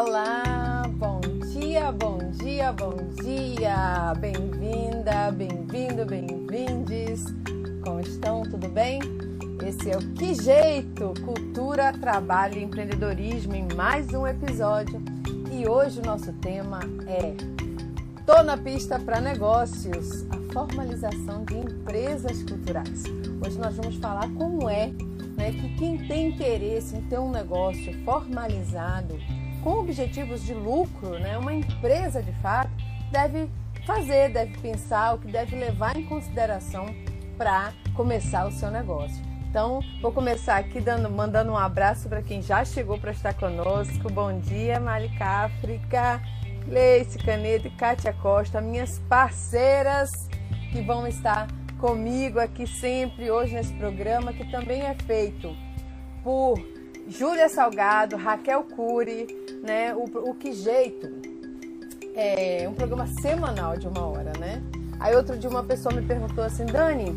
[0.00, 1.18] Olá, bom
[1.52, 4.14] dia, bom dia, bom dia.
[4.20, 7.24] Bem-vinda, bem-vindo, bem-vindes.
[7.82, 8.44] Como estão?
[8.44, 9.00] Tudo bem?
[9.66, 11.12] Esse é o Que Jeito?
[11.24, 15.02] Cultura, Trabalho e Empreendedorismo em mais um episódio.
[15.50, 17.34] E hoje o nosso tema é
[18.24, 23.02] Tô na pista para negócios, a formalização de empresas culturais.
[23.44, 24.92] Hoje nós vamos falar como é
[25.36, 29.18] né, que quem tem interesse em ter um negócio formalizado
[29.68, 32.70] com objetivos de lucro, né, uma empresa de fato,
[33.12, 33.50] deve
[33.86, 36.86] fazer, deve pensar, o que deve levar em consideração
[37.36, 39.22] para começar o seu negócio.
[39.50, 44.10] Então, vou começar aqui dando, mandando um abraço para quem já chegou para estar conosco.
[44.10, 46.18] Bom dia, Malika África,
[46.64, 50.08] Gleice Canedo e Kátia Costa, minhas parceiras
[50.72, 51.46] que vão estar
[51.78, 55.54] comigo aqui sempre hoje nesse programa, que também é feito
[56.24, 56.58] por
[57.06, 59.94] Júlia Salgado, Raquel Cury, né?
[59.94, 61.08] O, o Que Jeito.
[62.14, 64.60] É um programa semanal de uma hora, né?
[64.98, 67.16] Aí outro dia uma pessoa me perguntou assim, Dani,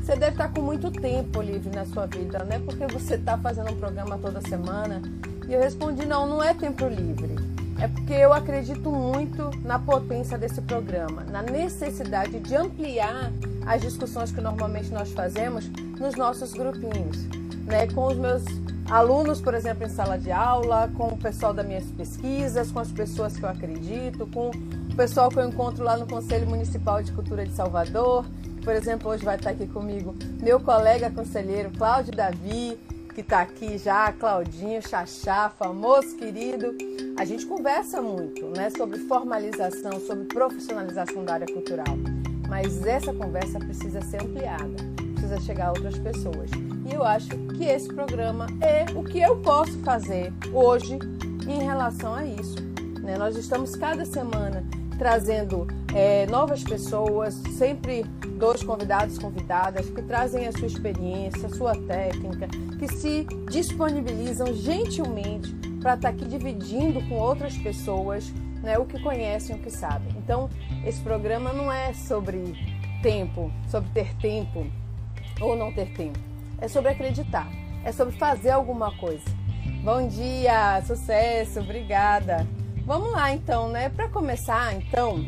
[0.00, 2.58] você deve estar com muito tempo livre na sua vida, né?
[2.58, 5.00] Porque você está fazendo um programa toda semana.
[5.48, 7.36] E eu respondi, não, não é tempo livre.
[7.80, 13.30] É porque eu acredito muito na potência desse programa, na necessidade de ampliar
[13.64, 15.68] as discussões que normalmente nós fazemos
[15.98, 17.24] nos nossos grupinhos,
[17.66, 17.86] né?
[17.94, 18.42] Com os meus
[18.90, 22.90] alunos, por exemplo, em sala de aula, com o pessoal das minhas pesquisas, com as
[22.90, 27.12] pessoas que eu acredito, com o pessoal que eu encontro lá no Conselho Municipal de
[27.12, 28.26] Cultura de Salvador.
[28.64, 32.78] Por exemplo, hoje vai estar aqui comigo meu colega conselheiro Cláudio Davi,
[33.14, 36.76] que está aqui já, Claudinho, Xaxá, famoso querido.
[37.16, 41.96] A gente conversa muito né, sobre formalização, sobre profissionalização da área cultural.
[42.48, 44.76] Mas essa conversa precisa ser ampliada,
[45.14, 46.50] precisa chegar a outras pessoas.
[46.90, 50.98] E eu acho que esse programa é o que eu posso fazer hoje
[51.48, 52.56] em relação a isso.
[53.00, 53.16] Né?
[53.16, 54.64] Nós estamos cada semana
[54.98, 58.02] trazendo é, novas pessoas, sempre
[58.38, 65.54] dois convidados, convidadas, que trazem a sua experiência, a sua técnica, que se disponibilizam gentilmente
[65.80, 68.30] para estar tá aqui dividindo com outras pessoas
[68.62, 70.12] né, o que conhecem, o que sabem.
[70.18, 70.50] Então,
[70.84, 72.52] esse programa não é sobre
[73.00, 74.66] tempo, sobre ter tempo
[75.40, 76.29] ou não ter tempo
[76.60, 77.48] é sobre acreditar,
[77.84, 79.24] é sobre fazer alguma coisa.
[79.82, 82.46] Bom dia, sucesso, obrigada.
[82.84, 83.88] Vamos lá então, né?
[83.88, 85.24] Para começar, então,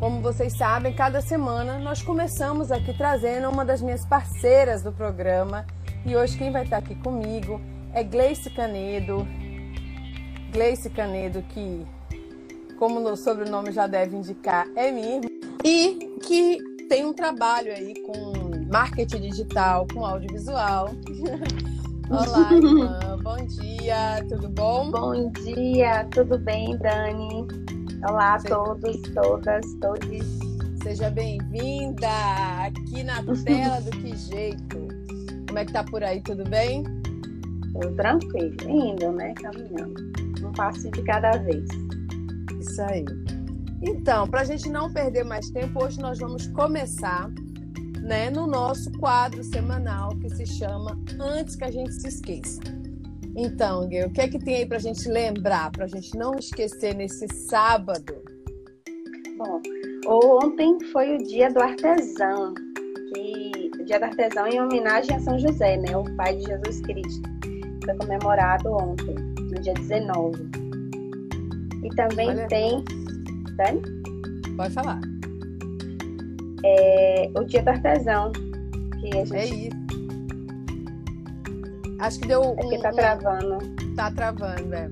[0.00, 5.66] como vocês sabem, cada semana nós começamos aqui trazendo uma das minhas parceiras do programa.
[6.04, 7.60] E hoje quem vai estar aqui comigo
[7.92, 9.26] é Gleice Canedo.
[10.52, 11.86] Gleice Canedo, que,
[12.78, 15.28] como o sobrenome já deve indicar, é minha irmã.
[15.64, 16.58] E que
[16.88, 18.43] tem um trabalho aí com
[18.74, 20.90] marketing digital com audiovisual.
[22.10, 23.16] Olá, irmã.
[23.22, 24.90] Bom dia, tudo bom?
[24.90, 27.46] Bom dia, tudo bem, Dani?
[28.02, 30.26] Olá a todos, todas, todos.
[30.82, 32.08] Seja bem-vinda
[32.66, 34.88] aqui na tela do Que Jeito.
[35.46, 36.82] Como é que tá por aí, tudo bem?
[37.74, 39.34] Tudo tranquilo, indo, né?
[39.34, 40.02] Caminhando.
[40.44, 41.64] Um passo de cada vez.
[42.58, 43.04] Isso aí.
[43.82, 47.30] Então, para a gente não perder mais tempo, hoje nós vamos começar
[48.04, 52.60] né, no nosso quadro semanal que se chama Antes que a gente se esqueça.
[53.34, 56.16] Então, Gui, o que é que tem aí para a gente lembrar, para a gente
[56.16, 58.14] não esquecer nesse sábado?
[59.36, 59.60] Bom,
[60.06, 62.54] ontem foi o dia do artesão,
[63.12, 66.80] que o dia do artesão em homenagem a São José, né, o pai de Jesus
[66.82, 67.28] Cristo.
[67.84, 70.50] Foi comemorado ontem, no dia 19.
[71.82, 72.46] E também Olha.
[72.46, 72.84] tem.
[73.56, 73.82] Dani?
[74.56, 75.00] Pode falar
[76.64, 78.32] é, o dia do artesão.
[79.00, 79.36] Que a gente...
[79.36, 79.84] É isso.
[82.00, 82.42] Acho que deu.
[82.42, 83.58] É um, tá travando.
[83.94, 84.90] Tá travando, é.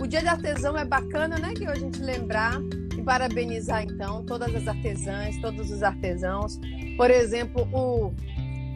[0.00, 1.52] O dia do artesão é bacana, né?
[1.54, 2.54] Que a gente lembrar
[2.96, 6.58] e parabenizar, então, todas as artesãs, todos os artesãos.
[6.96, 8.14] Por exemplo, o,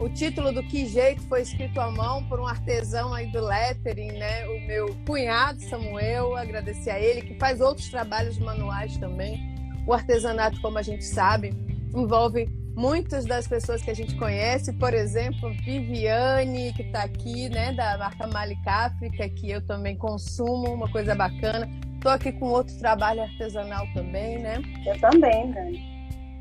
[0.03, 4.11] o título do Que Jeito foi escrito à mão por um artesão aí do lettering,
[4.11, 4.45] né?
[4.47, 9.53] O meu cunhado Samuel, agradecer a ele, que faz outros trabalhos manuais também.
[9.87, 11.53] O artesanato, como a gente sabe,
[11.95, 17.73] envolve muitas das pessoas que a gente conhece, por exemplo, Viviane, que está aqui, né,
[17.73, 21.69] da marca Malik África, que eu também consumo, uma coisa bacana.
[21.95, 24.61] Estou aqui com outro trabalho artesanal também, né?
[24.85, 25.93] Eu também, Dani.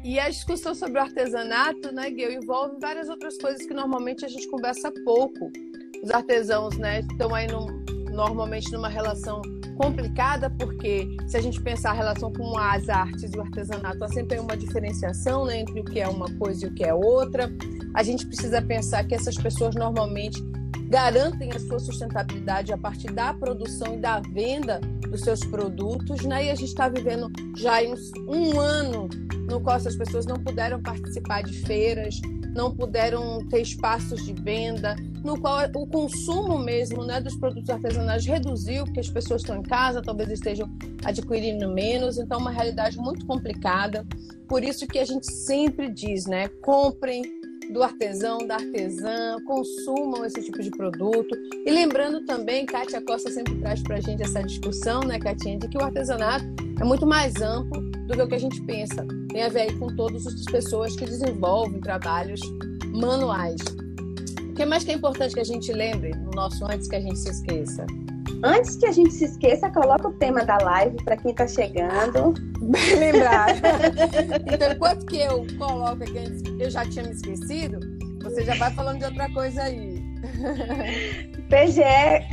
[0.03, 4.29] E a discussão sobre o artesanato, né, Gil, envolve várias outras coisas que normalmente a
[4.29, 5.53] gente conversa pouco.
[6.03, 7.67] Os artesãos, né, estão aí no,
[8.11, 9.41] normalmente numa relação
[9.83, 14.09] complicada, porque se a gente pensar a relação com as artes e o artesanato, há
[14.09, 17.53] sempre uma diferenciação né, entre o que é uma coisa e o que é outra.
[17.93, 20.41] A gente precisa pensar que essas pessoas normalmente
[20.89, 24.81] garantem a sua sustentabilidade a partir da produção e da venda
[25.11, 26.47] dos seus produtos, né?
[26.47, 27.79] E a gente está vivendo já
[28.29, 29.09] um ano
[29.49, 32.21] no qual essas pessoas não puderam participar de feiras,
[32.55, 38.25] não puderam ter espaços de venda, no qual o consumo mesmo né, dos produtos artesanais
[38.27, 40.69] reduziu, porque as pessoas estão em casa, talvez estejam
[41.05, 44.07] adquirindo menos, então é uma realidade muito complicada.
[44.49, 46.49] Por isso que a gente sempre diz, né?
[46.63, 47.23] Comprem
[47.71, 51.37] do artesão, da artesã, consumam esse tipo de produto.
[51.65, 55.69] E lembrando também, Kátia Costa sempre traz para a gente essa discussão, né, Katinha, de
[55.69, 56.45] que o artesanato
[56.81, 59.07] é muito mais amplo do que o que a gente pensa.
[59.29, 62.41] Tem a ver aí com todas as pessoas que desenvolvem trabalhos
[62.95, 63.61] manuais.
[64.51, 67.01] O que mais que é importante que a gente lembre no nosso antes que a
[67.01, 67.87] gente se esqueça?
[68.45, 72.35] Antes que a gente se esqueça, coloca o tema da live para quem está chegando.
[72.61, 73.61] Bem lembrado.
[74.53, 77.79] então, enquanto que eu coloco aqui eu já tinha me esquecido,
[78.21, 80.03] você já vai falando de outra coisa aí.
[81.49, 81.83] PGE,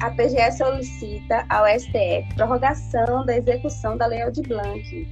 [0.01, 5.07] a PGE solicita ao STF prorrogação da execução da Lei de Blanc.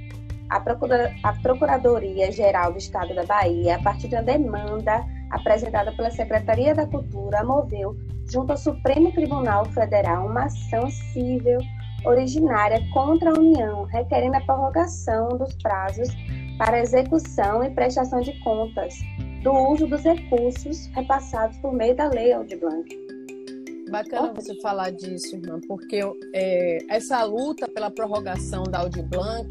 [0.50, 6.74] A, Procura, a Procuradoria-Geral do Estado da Bahia, a partir da demanda apresentada pela Secretaria
[6.74, 7.96] da Cultura, moveu
[8.32, 11.60] junto ao Supremo Tribunal Federal uma ação civil
[12.06, 16.10] originária contra a União, requerendo a prorrogação dos prazos
[16.58, 18.96] para execução e prestação de contas
[19.44, 23.08] do uso dos recursos repassados por meio da Lei Aldir Blanc.
[23.90, 26.02] Bacana você falar disso, irmã, porque
[26.34, 29.48] é, essa luta pela prorrogação da Aldir Blanc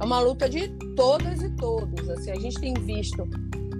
[0.00, 2.08] é uma luta de todas e todos.
[2.08, 3.28] Assim, a gente tem visto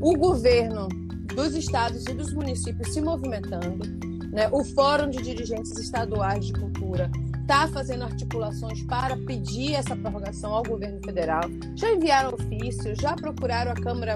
[0.02, 0.88] o governo
[1.34, 4.48] dos estados e dos municípios se movimentando, né?
[4.52, 7.10] O Fórum de Dirigentes Estaduais de Cultura
[7.40, 11.42] está fazendo articulações para pedir essa prorrogação ao governo federal.
[11.74, 14.14] Já enviaram ofícios, já procuraram a Câmara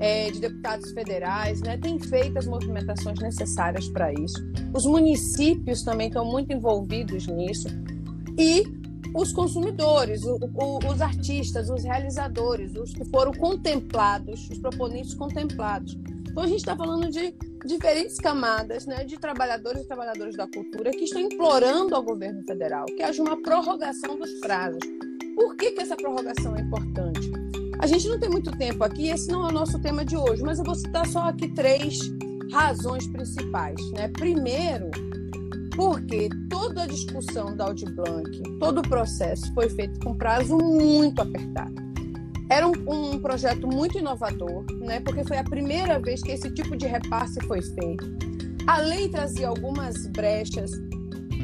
[0.00, 1.78] é, de Deputados Federais, né?
[1.78, 4.36] tem feito as movimentações necessárias para isso.
[4.74, 7.68] Os municípios também estão muito envolvidos nisso.
[8.38, 8.64] E
[9.14, 15.96] os consumidores, o, o, os artistas, os realizadores, os que foram contemplados, os proponentes contemplados.
[16.34, 17.32] Então a gente está falando de
[17.64, 22.86] diferentes camadas né, de trabalhadores e trabalhadoras da cultura que estão implorando ao governo federal
[22.86, 24.80] que haja uma prorrogação dos prazos.
[25.36, 27.30] Por que, que essa prorrogação é importante?
[27.78, 30.42] A gente não tem muito tempo aqui, esse não é o nosso tema de hoje,
[30.42, 32.00] mas eu vou citar só aqui três
[32.50, 33.80] razões principais.
[33.92, 34.08] Né?
[34.08, 34.90] Primeiro,
[35.76, 41.22] porque toda a discussão da Audi Blanc, todo o processo foi feito com prazo muito
[41.22, 41.83] apertado.
[42.54, 45.00] Era um, um, projeto muito inovador, né?
[45.00, 48.04] porque foi a primeira vez que esse tipo de repasse foi feito.
[48.64, 50.70] A lei trazia algumas brechas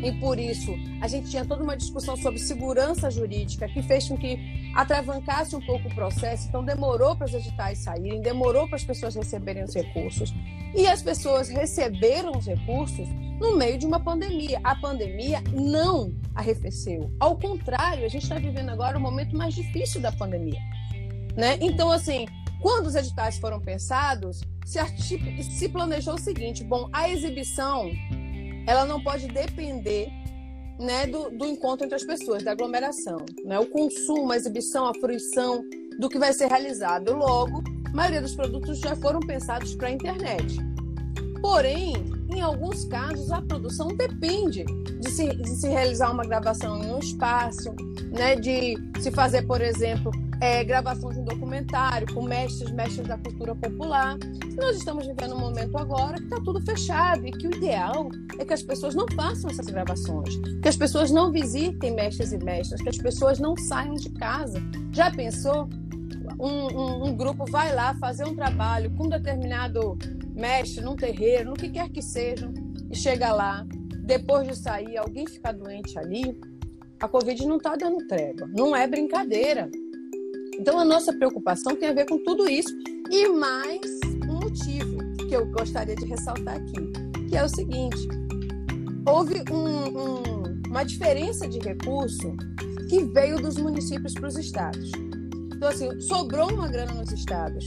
[0.05, 0.73] e por isso
[1.03, 4.39] a gente tinha toda uma discussão sobre segurança jurídica que fez com que
[4.77, 6.47] atravancasse um pouco o processo.
[6.47, 10.33] Então demorou para os editais saírem, demorou para as pessoas receberem os recursos.
[10.77, 13.09] E as pessoas receberam os recursos
[13.41, 14.61] no meio de uma pandemia.
[14.63, 17.11] A pandemia não arrefeceu.
[17.19, 20.61] Ao contrário, a gente está vivendo agora o momento mais difícil da pandemia.
[21.41, 21.57] Né?
[21.59, 22.27] Então, assim,
[22.61, 24.79] quando os editais foram pensados, se,
[25.43, 27.91] se planejou o seguinte: bom, a exibição
[28.67, 30.11] ela não pode depender
[30.79, 33.25] né, do, do, encontro entre as pessoas, da aglomeração.
[33.43, 33.59] Né?
[33.59, 35.65] O consumo, a exibição, a fruição
[35.99, 37.15] do que vai ser realizado.
[37.15, 40.70] Logo, a maioria dos produtos já foram pensados para a internet.
[41.41, 41.95] Porém,
[42.35, 46.99] em alguns casos, a produção depende de se, de se realizar uma gravação em um
[46.99, 47.75] espaço,
[48.11, 53.19] né, de se fazer, por exemplo, é, gravação de um documentário com mestres, mestres da
[53.19, 54.17] cultura popular.
[54.57, 58.45] Nós estamos vivendo um momento agora que está tudo fechado e que o ideal é
[58.45, 62.81] que as pessoas não façam essas gravações, que as pessoas não visitem mestres e mestras,
[62.81, 64.61] que as pessoas não saiam de casa.
[64.93, 65.69] Já pensou?
[66.41, 69.99] Um, um, um grupo vai lá fazer um trabalho com um determinado
[70.35, 72.51] mestre num terreiro, no que quer que seja,
[72.91, 73.67] e chega lá,
[74.05, 76.41] depois de sair, alguém fica doente ali,
[76.99, 79.71] a Covid não está dando trégua, não é brincadeira.
[80.59, 82.75] Então, a nossa preocupação tem a ver com tudo isso.
[83.11, 83.81] E mais
[84.29, 88.07] um motivo que eu gostaria de ressaltar aqui, que é o seguinte:
[89.07, 92.35] houve um, um, uma diferença de recurso
[92.89, 94.91] que veio dos municípios para os estados.
[95.61, 97.67] Então, assim, sobrou uma grana nos estados,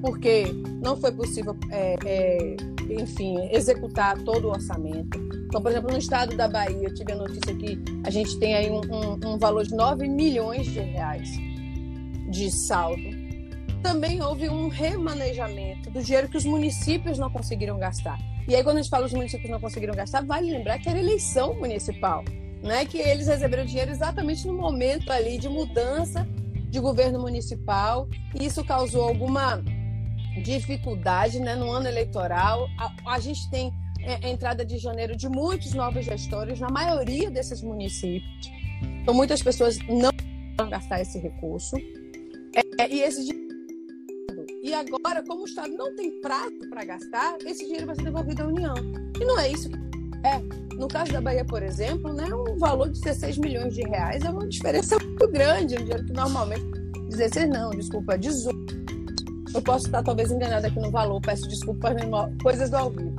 [0.00, 0.46] porque
[0.82, 2.56] não foi possível, é, é,
[3.00, 5.20] enfim, executar todo o orçamento.
[5.46, 8.56] Então, por exemplo, no estado da Bahia, eu tive a notícia que a gente tem
[8.56, 11.30] aí um, um, um valor de 9 milhões de reais
[12.28, 13.00] de saldo,
[13.84, 18.18] também houve um remanejamento do dinheiro que os municípios não conseguiram gastar.
[18.48, 20.98] E aí, quando a gente fala os municípios não conseguiram gastar, vale lembrar que era
[20.98, 22.24] eleição municipal,
[22.64, 22.84] né?
[22.84, 26.26] que eles receberam dinheiro exatamente no momento ali de mudança
[26.72, 29.62] de governo municipal, e isso causou alguma
[30.42, 31.54] dificuldade né?
[31.54, 32.66] no ano eleitoral.
[32.78, 33.70] A, a gente tem
[34.24, 38.50] a entrada de janeiro de muitos novos gestores na maioria desses municípios.
[39.02, 40.10] Então, muitas pessoas não
[40.56, 41.76] vão gastar esse recurso.
[42.78, 43.30] É, e esse
[44.62, 48.44] e agora, como o Estado não tem prazo para gastar, esse dinheiro vai ser devolvido
[48.44, 48.74] à União.
[49.20, 49.91] E não é isso que
[50.24, 50.40] é.
[50.76, 54.30] No caso da Bahia, por exemplo, né, um valor de 16 milhões de reais é
[54.30, 55.74] uma diferença muito grande.
[55.74, 56.64] Um dinheiro que normalmente.
[57.10, 58.82] 16 não, desculpa, 18.
[59.54, 61.94] Eu posso estar talvez enganada aqui no valor, peço desculpas,
[62.42, 63.14] coisas do ao vivo.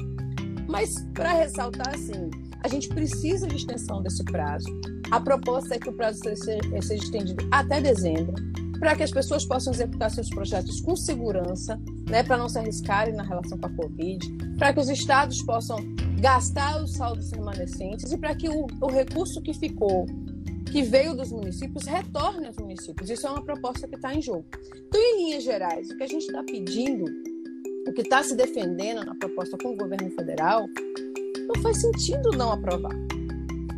[0.68, 2.32] Mas, para ressaltar, assim,
[2.64, 4.66] a gente precisa de extensão desse prazo.
[5.12, 8.34] A proposta é que o prazo seja, seja estendido até dezembro
[8.80, 11.80] para que as pessoas possam executar seus projetos com segurança,
[12.10, 15.78] né, para não se arriscarem na relação com a Covid, para que os estados possam
[16.24, 20.06] gastar os saldos remanescentes e para que o, o recurso que ficou,
[20.72, 23.10] que veio dos municípios, retorne aos municípios.
[23.10, 24.46] Isso é uma proposta que está em jogo.
[24.88, 27.04] Então, em linhas gerais, o que a gente está pedindo,
[27.86, 30.66] o que está se defendendo na proposta com o governo federal,
[31.46, 32.96] não faz sentido não aprovar.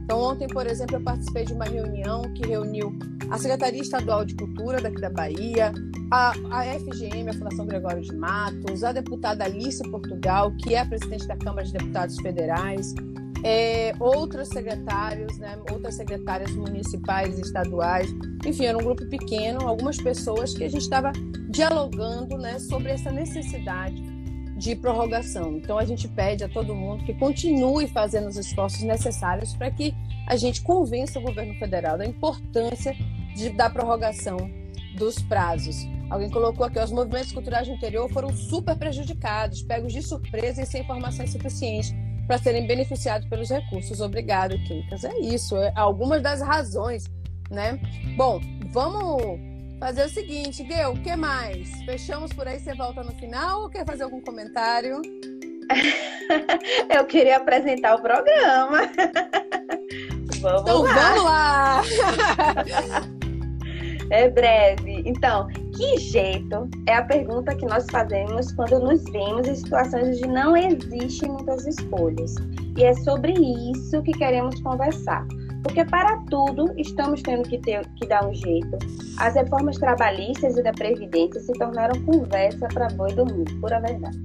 [0.06, 2.96] Então, ontem, por exemplo, eu participei de uma reunião que reuniu
[3.32, 5.74] a Secretaria Estadual de Cultura daqui da Bahia,
[6.12, 10.86] a, a FGM, a Fundação Gregório de Matos, a deputada Alice Portugal, que é a
[10.86, 12.94] presidente da Câmara de Deputados Federais,
[13.44, 18.08] é, outros secretários, né, outras secretárias municipais e estaduais.
[18.46, 21.12] Enfim, era um grupo pequeno, algumas pessoas que a gente estava
[21.50, 24.15] dialogando né, sobre essa necessidade
[24.56, 25.58] de prorrogação.
[25.58, 29.94] Então, a gente pede a todo mundo que continue fazendo os esforços necessários para que
[30.28, 32.96] a gente convença o governo federal da importância
[33.36, 34.38] de, da prorrogação
[34.98, 35.76] dos prazos.
[36.10, 40.66] Alguém colocou aqui, os movimentos culturais do interior foram super prejudicados, pegos de surpresa e
[40.66, 41.94] sem informação suficiente
[42.28, 44.00] para serem beneficiados pelos recursos.
[44.02, 45.04] Obrigado, Kinkas.
[45.04, 47.06] É isso, é algumas das razões,
[47.50, 47.80] né?
[48.16, 48.40] Bom,
[48.72, 51.70] vamos fazer o seguinte, Gil, o que mais?
[51.84, 55.02] Fechamos por aí, você volta no final ou quer fazer algum comentário?
[56.90, 58.82] Eu queria apresentar o programa.
[60.42, 60.94] Vamos então, lá.
[60.94, 61.82] vamos lá!
[64.12, 65.02] é breve.
[65.06, 70.28] Então, que jeito é a pergunta que nós fazemos quando nos vemos em situações onde
[70.28, 72.36] não existem muitas escolhas.
[72.78, 75.26] E é sobre isso que queremos conversar.
[75.66, 78.78] Porque para tudo estamos tendo que, ter, que dar um jeito.
[79.18, 84.16] As reformas trabalhistas e da Previdência se tornaram conversa para boi dormir, pura verdade.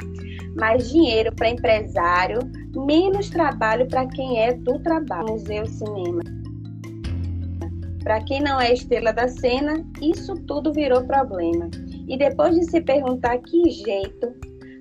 [0.59, 2.41] Mais dinheiro para empresário,
[2.77, 5.31] menos trabalho para quem é do trabalho.
[5.31, 6.21] Museu, cinema.
[8.05, 11.71] Para quem não é estrela da cena, isso tudo virou problema.
[12.07, 14.35] E depois de se perguntar que jeito,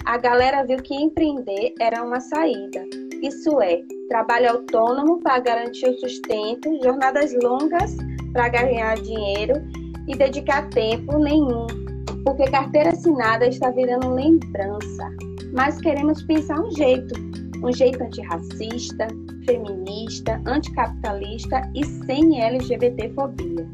[0.03, 2.83] a galera viu que empreender era uma saída.
[3.21, 7.97] Isso é, trabalho autônomo para garantir o sustento, jornadas longas
[8.31, 9.55] para ganhar dinheiro
[10.07, 11.67] e dedicar tempo nenhum,
[12.23, 15.09] porque carteira assinada está virando lembrança.
[15.53, 17.13] Mas queremos pensar um jeito,
[17.61, 19.07] um jeito antirracista,
[19.45, 23.67] feminista, anticapitalista e sem LGBTfobia.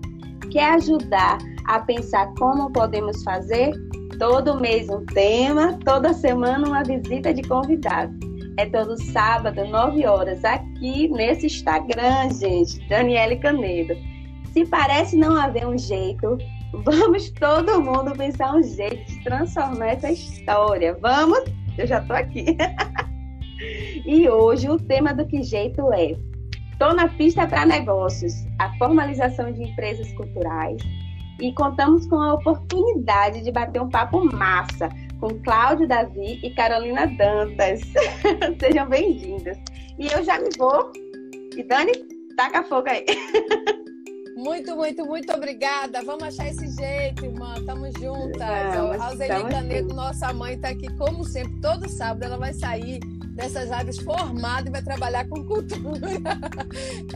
[0.51, 1.37] Quer ajudar
[1.67, 3.73] a pensar como podemos fazer?
[4.17, 8.24] Todo mês um tema, toda semana uma visita de convidado.
[8.57, 13.97] É todo sábado, 9 horas, aqui nesse Instagram, gente, Daniele Canedo.
[14.53, 16.37] Se parece não haver um jeito,
[16.71, 20.97] vamos todo mundo pensar um jeito de transformar essa história.
[21.01, 21.39] Vamos?
[21.77, 22.55] Eu já tô aqui.
[24.05, 26.15] e hoje o tema do que jeito é
[26.79, 30.81] Tô na pista para negócios, a formalização de empresas culturais.
[31.41, 34.89] E contamos com a oportunidade de bater um papo massa
[35.25, 37.81] com Cláudio Davi e Carolina Dantas.
[38.61, 39.57] Sejam bem-vindas.
[39.97, 40.91] E eu já me vou.
[41.57, 41.93] E Dani,
[42.37, 43.05] taca fogo aí.
[44.37, 46.03] Muito, muito, muito obrigada.
[46.03, 47.55] Vamos achar esse jeito, irmã.
[47.65, 48.75] Tamo juntas.
[48.75, 51.57] Vamos, a Alzeli Canedo, nossa mãe, tá aqui como sempre.
[51.61, 52.99] Todo sábado ela vai sair
[53.33, 56.11] dessas áreas formada e vai trabalhar com cultura.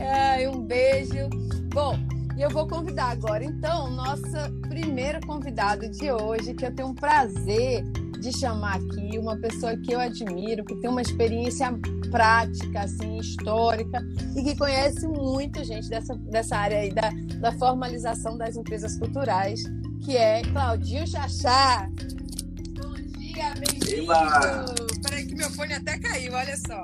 [0.00, 1.28] é, um beijo.
[1.74, 1.94] Bom,
[2.38, 6.94] e eu vou convidar agora, então, nossa primeira convidada de hoje, que eu tenho um
[6.94, 7.84] prazer
[8.20, 11.72] de chamar aqui, uma pessoa que eu admiro, que tem uma experiência
[12.10, 13.98] prática, assim, histórica,
[14.36, 17.10] e que conhece muito gente dessa, dessa área aí da,
[17.40, 19.62] da formalização das empresas culturais,
[20.04, 21.88] que é Claudinho Chachá.
[22.78, 24.12] Bom dia, bem-vindo!
[25.02, 26.82] Peraí que meu fone até caiu, olha só.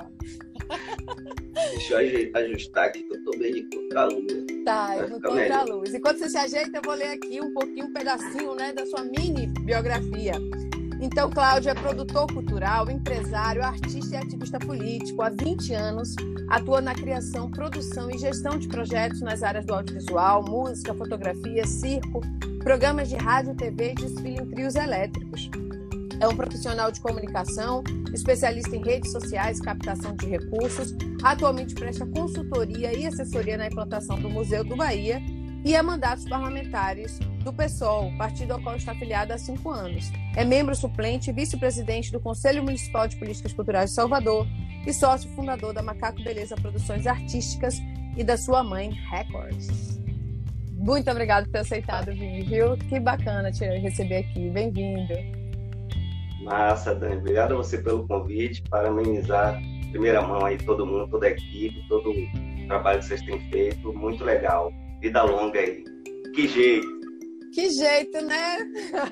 [1.53, 4.25] Deixa eu ajustar aqui que eu tô bem de contra-luz.
[4.65, 5.93] Tá, eu vou contra-luz.
[5.93, 9.03] Enquanto você se ajeita, eu vou ler aqui um pouquinho, um pedacinho né, da sua
[9.03, 10.33] mini biografia.
[10.99, 15.21] Então, Cláudio é produtor cultural, empresário, artista e ativista político.
[15.21, 16.15] Há 20 anos
[16.49, 22.21] atua na criação, produção e gestão de projetos nas áreas do audiovisual, música, fotografia, circo,
[22.63, 25.49] programas de rádio, TV e desfile em trios elétricos.
[26.19, 30.95] É um profissional de comunicação, especialista em redes sociais, captação de recursos.
[31.23, 35.21] Atualmente presta consultoria e assessoria na implantação do Museu do Bahia
[35.63, 40.11] e a mandatos parlamentares do PSOL, partido ao qual está afiliado há cinco anos.
[40.35, 44.47] É membro suplente e vice-presidente do Conselho Municipal de Políticas Culturais de Salvador
[44.85, 47.81] e sócio fundador da Macaco Beleza Produções Artísticas
[48.15, 49.97] e da sua mãe Records.
[50.73, 52.77] Muito obrigado por ter aceitado vir, viu?
[52.77, 54.49] Que bacana te receber aqui.
[54.49, 55.13] Bem-vindo.
[56.43, 57.17] Massa, Dani.
[57.17, 61.31] Obrigado a você pelo convite, para amenizar em primeira mão aí todo mundo, toda a
[61.31, 63.91] equipe, todo o trabalho que vocês têm feito.
[63.93, 64.71] Muito legal.
[65.07, 65.85] Vida longa aí.
[66.35, 66.87] Que jeito.
[67.53, 68.57] Que jeito, né?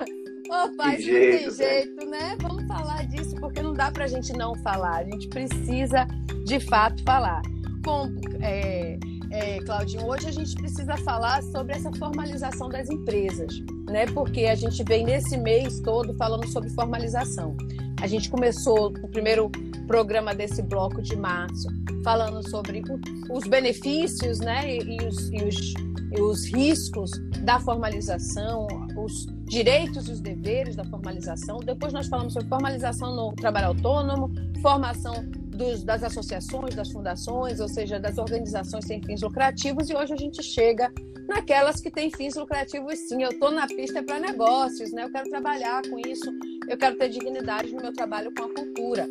[0.50, 2.36] Ô, pai, que jeito, tem jeito, né?
[2.42, 4.98] Vamos falar disso, porque não dá pra gente não falar.
[4.98, 6.06] A gente precisa,
[6.44, 7.40] de fato, falar.
[7.80, 8.10] Bom,
[8.42, 8.98] é,
[9.30, 14.04] é, Claudinho, hoje a gente precisa falar sobre essa formalização das empresas, né?
[14.12, 17.56] Porque a gente vem nesse mês todo falando sobre formalização.
[18.02, 19.50] A gente começou o primeiro
[19.86, 21.68] programa desse bloco de março
[22.02, 22.82] falando sobre
[23.30, 24.76] os benefícios, né?
[24.76, 25.74] E, e, os, e, os,
[26.16, 27.10] e os riscos
[27.42, 28.66] da formalização,
[28.96, 31.58] os direitos e os deveres da formalização.
[31.58, 34.30] Depois nós falamos sobre formalização no trabalho autônomo,
[34.62, 35.24] formação
[35.56, 40.16] dos, das associações, das fundações, ou seja, das organizações sem fins lucrativos, e hoje a
[40.16, 40.92] gente chega
[41.26, 43.22] naquelas que têm fins lucrativos sim.
[43.22, 45.04] Eu estou na pista para negócios, né?
[45.04, 46.30] Eu quero trabalhar com isso,
[46.68, 49.08] eu quero ter dignidade no meu trabalho com a cultura.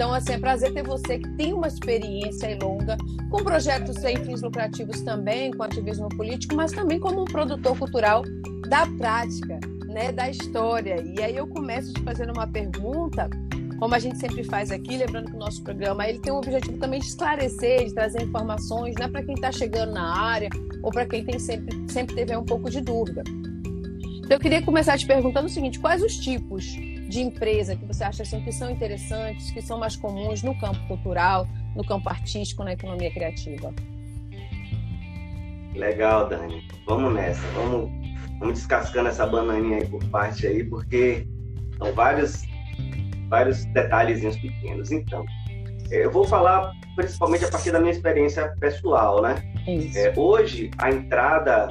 [0.00, 2.96] Então, assim, é prazer ter você que tem uma experiência longa
[3.30, 8.22] com projetos sem fins lucrativos também, com ativismo político, mas também como um produtor cultural
[8.66, 11.04] da prática, né, da história.
[11.04, 13.28] E aí eu começo te fazendo uma pergunta
[13.78, 16.78] como a gente sempre faz aqui, lembrando que o nosso programa ele tem o objetivo
[16.78, 20.48] também de esclarecer, de trazer informações, não é para quem está chegando na área
[20.82, 23.22] ou para quem tem sempre, sempre teve um pouco de dúvida.
[24.16, 26.74] Então, eu queria começar te perguntando o seguinte: quais os tipos
[27.10, 30.78] de empresa que você acha assim, que são interessantes, que são mais comuns no campo
[30.86, 33.74] cultural, no campo artístico, na economia criativa?
[35.74, 36.62] Legal, Dani.
[36.86, 37.44] Vamos nessa.
[37.48, 37.90] Vamos,
[38.38, 41.26] vamos descascando essa bananinha aí por parte aí, porque
[41.78, 42.44] são vários
[43.28, 44.92] vários detalhezinhos pequenos.
[44.92, 45.24] Então,
[45.90, 49.34] é, eu vou falar principalmente a partir da minha experiência pessoal, né?
[49.96, 51.68] É, hoje, a entrada,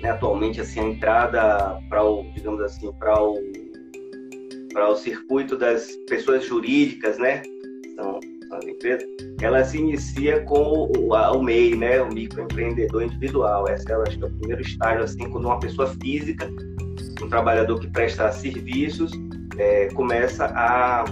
[0.00, 3.36] né, atualmente, assim, a entrada para o, digamos assim, para o,
[4.76, 7.40] para o circuito das pessoas jurídicas, né?
[7.94, 9.08] São, são as empresas,
[9.40, 12.02] ela se inicia com o, o MEI, né?
[12.02, 13.66] O microempreendedor individual.
[13.70, 16.46] Esse é, acho que é o primeiro estágio, assim, quando uma pessoa física,
[17.22, 19.10] um trabalhador que presta serviços,
[19.56, 21.06] é, começa a,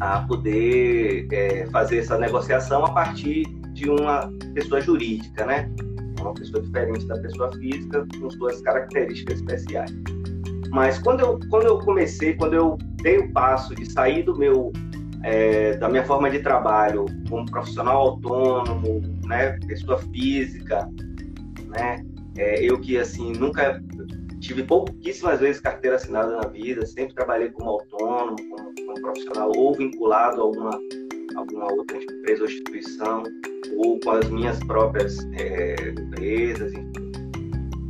[0.00, 5.70] a poder é, fazer essa negociação a partir de uma pessoa jurídica, né?
[6.20, 9.90] Uma pessoa diferente da pessoa física, com suas características especiais.
[10.74, 14.72] Mas quando eu, quando eu comecei, quando eu dei o passo de sair do meu
[15.22, 20.90] é, da minha forma de trabalho como profissional autônomo, né, pessoa física,
[21.68, 22.04] né,
[22.36, 23.80] é, eu que assim nunca
[24.40, 29.74] tive pouquíssimas vezes carteira assinada na vida, sempre trabalhei como autônomo, como, como profissional ou
[29.74, 30.70] vinculado a alguma,
[31.36, 33.22] alguma outra empresa ou instituição,
[33.76, 37.12] ou com as minhas próprias é, empresas, enfim.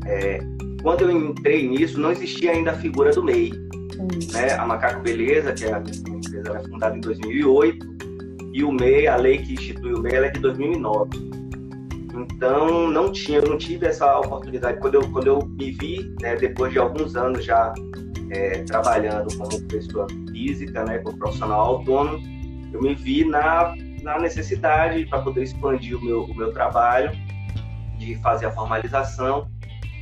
[0.06, 0.53] É,
[0.84, 3.52] quando eu entrei nisso, não existia ainda a figura do MEI.
[4.34, 4.52] Né?
[4.52, 7.86] A Macaco Beleza, que é a empresa, é fundada em 2008,
[8.52, 11.10] e o MEI, a lei que institui o MEI, é de 2009.
[12.14, 14.78] Então, não tinha, eu não tive essa oportunidade.
[14.78, 17.72] Quando eu, quando eu me vi, né, depois de alguns anos já
[18.30, 22.22] é, trabalhando como pessoa física, né, como profissional autônomo,
[22.74, 27.10] eu me vi na, na necessidade para poder expandir o meu, o meu trabalho,
[27.98, 29.48] de fazer a formalização,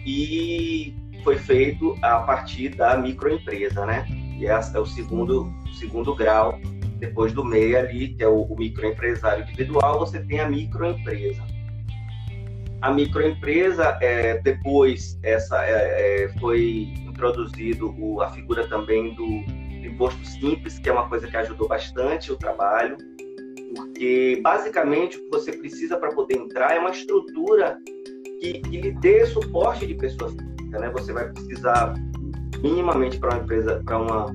[0.04, 4.06] e foi feito a partir da microempresa, né?
[4.38, 6.58] E esse é o segundo, segundo grau,
[6.98, 11.42] depois do MEI ali, que é o, o microempresário individual, você tem a microempresa
[12.82, 19.24] a microempresa, é, depois essa é, é, foi introduzido o, a figura também do,
[19.86, 22.96] imposto simples, que é uma coisa que ajudou bastante o trabalho,
[23.74, 27.78] porque basicamente o que você precisa para poder entrar é uma estrutura
[28.42, 30.90] que, que lhe dê suporte de pessoas né?
[30.90, 31.94] Você vai precisar
[32.62, 34.26] minimamente para uma empresa, para uma,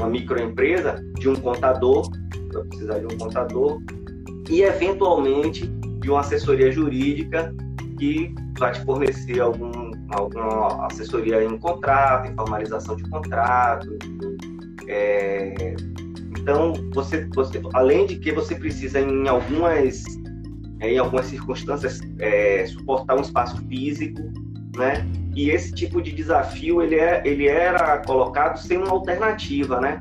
[0.00, 2.10] uma microempresa, de um contador,
[2.52, 3.80] vai precisar de um contador
[4.48, 5.66] e eventualmente
[6.00, 7.54] de uma assessoria jurídica
[7.98, 13.98] que vai te fornecer algum, alguma assessoria em contrato, em formalização de contrato.
[14.88, 15.74] É,
[16.38, 20.04] então, você, você, além de que você precisa, em algumas,
[20.90, 24.20] em algumas circunstâncias, é, suportar um espaço físico,
[24.76, 25.06] né?
[25.34, 30.00] E esse tipo de desafio ele, é, ele era colocado sem uma alternativa, né?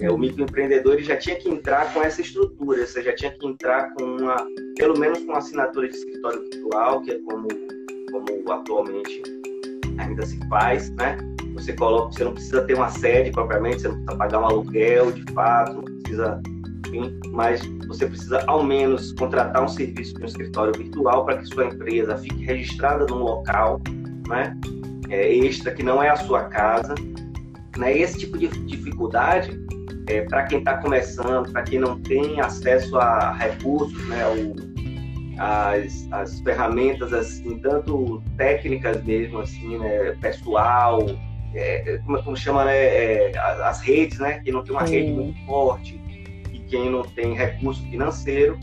[0.00, 3.94] É, o microempreendedor já tinha que entrar com essa estrutura, você já tinha que entrar
[3.94, 4.36] com uma,
[4.76, 7.46] pelo menos com uma assinatura de escritório virtual, que é como,
[8.10, 9.22] como atualmente
[9.98, 11.16] ainda se faz, né?
[11.54, 15.12] Você coloca, você não precisa ter uma sede propriamente, você não precisa pagar um aluguel
[15.12, 16.42] de fato, não precisa,
[16.86, 21.46] enfim, mas você precisa ao menos contratar um serviço de um escritório virtual para que
[21.46, 23.80] sua empresa fique registrada num local,
[24.28, 24.56] né?
[25.08, 26.94] É, extra que não é a sua casa,
[27.76, 27.96] né?
[27.96, 29.56] Esse tipo de dificuldade
[30.06, 34.54] é, para quem está começando, para quem não tem acesso a recursos, né, o,
[35.38, 41.04] as, as ferramentas assim, tanto técnicas mesmo, assim, né, pessoal,
[41.54, 44.94] é, como, como chama, né, é, as, as, redes, né, quem não tem uma Sim.
[44.94, 46.00] rede muito forte
[46.68, 48.58] quem não tem recurso financeiro,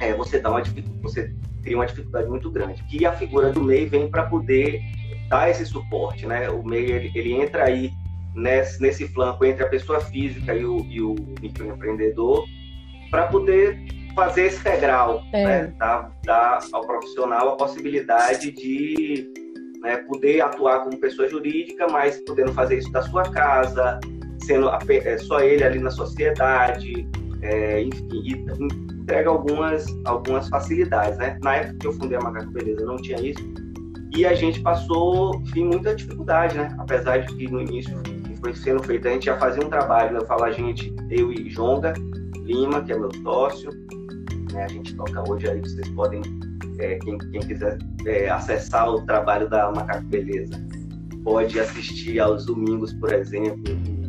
[0.00, 0.62] é, você dá uma
[1.02, 2.82] você cria uma dificuldade muito grande.
[2.84, 4.80] Que a figura do MEI vem para poder
[5.28, 6.48] dar esse suporte, né?
[6.48, 7.90] O MEI ele, ele entra aí
[8.34, 12.44] nesse, nesse flanco entre a pessoa física e o, e o microempreendedor
[13.10, 13.78] para poder
[14.14, 15.44] fazer esse degrau, é.
[15.44, 15.74] né?
[15.78, 19.30] dar, dar ao profissional a possibilidade de
[19.80, 24.00] né, poder atuar como pessoa jurídica, mas podendo fazer isso da sua casa,
[24.42, 27.08] sendo é, só ele ali na sociedade,
[27.42, 28.32] é, enfim, e
[28.94, 31.18] entrega algumas, algumas facilidades.
[31.18, 31.38] Né?
[31.42, 33.40] Na época que eu fundei a Macaco Beleza não tinha isso,
[34.16, 36.74] e a gente passou, enfim, muita dificuldade, né?
[36.78, 37.96] apesar de que no início
[38.40, 39.08] foi sendo feito.
[39.08, 41.92] A gente já fazia um trabalho, eu falo a gente, eu e Jonga
[42.44, 43.70] Lima, que é meu sócio,
[44.52, 46.22] né, a gente toca hoje aí, vocês podem,
[46.78, 50.54] é, quem, quem, quiser é, acessar o trabalho da Macaco Beleza,
[51.24, 53.64] pode assistir aos domingos, por exemplo,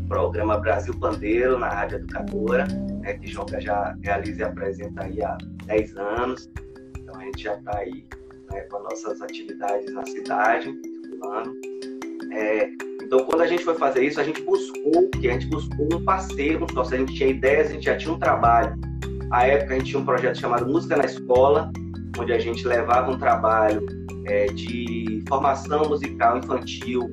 [0.07, 2.65] programa Brasil Pandeiro na Rádio Educadora,
[3.01, 6.49] né, que Jonga já realiza e apresenta aí há 10 anos.
[6.97, 8.05] Então a gente já está aí
[8.51, 11.53] né, com nossas atividades na cidade, circulando.
[12.31, 12.69] É,
[13.03, 16.03] então, quando a gente foi fazer isso, a gente buscou, que a gente buscou um
[16.03, 16.95] parceiro, um sócio.
[16.95, 18.75] A gente tinha ideias, a gente já tinha um trabalho.
[19.31, 21.71] À época, a gente tinha um projeto chamado Música na Escola,
[22.19, 23.85] onde a gente levava um trabalho
[24.25, 27.09] é, de formação musical infantil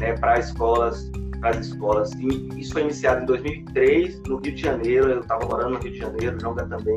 [0.00, 1.10] né, para escolas,
[1.44, 2.10] para as escolas.
[2.14, 5.10] E isso foi iniciado em 2003 no Rio de Janeiro.
[5.10, 6.96] Eu estava morando no Rio de Janeiro, Jonga também.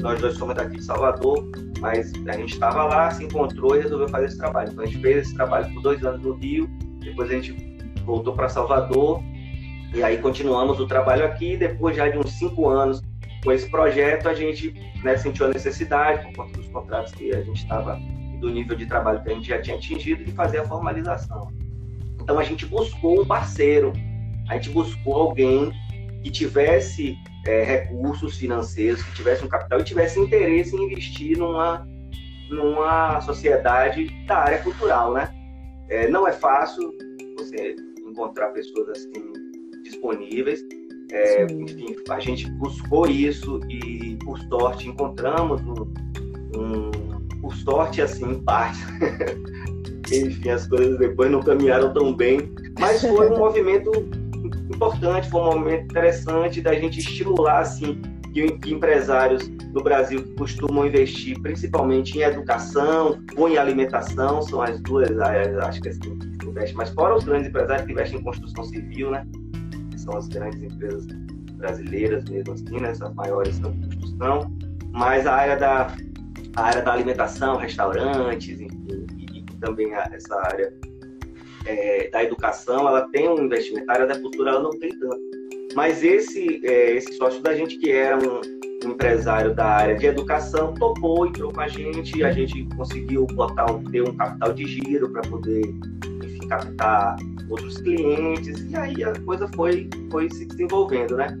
[0.00, 1.48] Nós dois somos daqui de Salvador,
[1.80, 4.70] mas a gente estava lá, se encontrou e resolveu fazer esse trabalho.
[4.72, 6.68] Então a gente fez esse trabalho por dois anos no Rio.
[6.98, 9.22] Depois a gente voltou para Salvador
[9.94, 11.56] e aí continuamos o trabalho aqui.
[11.56, 13.00] Depois já de uns cinco anos
[13.44, 17.40] com esse projeto, a gente né, sentiu a necessidade, por conta dos contratos que a
[17.40, 17.96] gente estava
[18.40, 21.52] do nível de trabalho que a gente já tinha atingido, de fazer a formalização.
[22.26, 23.92] Então a gente buscou um parceiro,
[24.48, 25.70] a gente buscou alguém
[26.24, 31.86] que tivesse é, recursos financeiros, que tivesse um capital e tivesse interesse em investir numa,
[32.50, 35.32] numa sociedade da área cultural, né?
[35.88, 36.92] É, não é fácil
[37.38, 39.32] você encontrar pessoas assim
[39.84, 40.58] disponíveis.
[41.12, 45.94] É, enfim, a gente buscou isso e, por sorte, encontramos um,
[46.56, 46.90] um
[47.40, 48.80] por sorte, assim, em parte.
[50.12, 53.90] enfim, as coisas depois não caminharam tão bem, mas foi um movimento
[54.74, 58.00] importante, foi um movimento interessante da gente estimular, assim,
[58.32, 64.80] que, que empresários no Brasil costumam investir principalmente em educação ou em alimentação, são as
[64.80, 68.64] duas áreas, acho que assim, investe, mas fora os grandes empresários que investem em construção
[68.64, 69.26] civil, né?
[69.90, 71.06] Que são as grandes empresas
[71.54, 72.90] brasileiras mesmo assim, né?
[72.90, 74.52] Essas maiores são de construção,
[74.92, 75.94] mas a área da
[76.56, 78.85] a área da alimentação, restaurantes, enfim,
[79.56, 80.72] também essa área
[81.66, 83.90] é, da educação, ela tem um investimento.
[83.90, 85.20] A área da cultura ela não tem tanto.
[85.74, 88.40] Mas esse é, esse sócio da gente que era um,
[88.84, 93.82] empresário da área de educação topou, entrou com a gente, a gente conseguiu botar um,
[93.84, 95.62] ter um capital de giro para poder
[96.48, 97.16] captar
[97.50, 101.36] outros clientes, e aí a coisa foi, foi se desenvolvendo, né?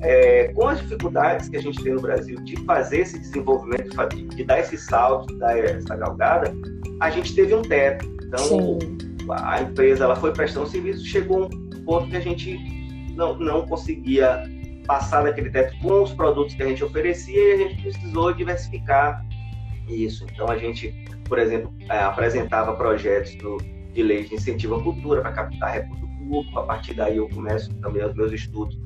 [0.00, 4.24] É, com as dificuldades que a gente tem no Brasil de fazer esse desenvolvimento, de,
[4.24, 6.52] de dar esse salto, de dar essa galgada,
[7.02, 8.06] a gente teve um teto.
[8.22, 8.78] Então, Sim.
[9.28, 12.56] a empresa ela foi prestando serviço, chegou um ponto que a gente
[13.16, 14.44] não, não conseguia
[14.86, 19.26] passar daquele teto com os produtos que a gente oferecia e a gente precisou diversificar
[19.88, 20.24] isso.
[20.32, 20.94] Então, a gente,
[21.28, 23.58] por exemplo, é, apresentava projetos do,
[23.92, 26.58] de lei de incentivo à cultura para captar recurso público.
[26.60, 28.78] A partir daí eu começo também os meus estudos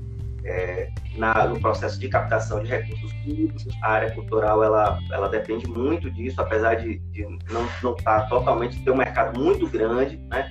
[0.47, 3.67] é, na, no processo de captação de recursos públicos.
[3.83, 8.27] A área cultural ela, ela depende muito disso, apesar de, de não, não estar tá
[8.29, 10.49] totalmente, ter um mercado muito grande, né?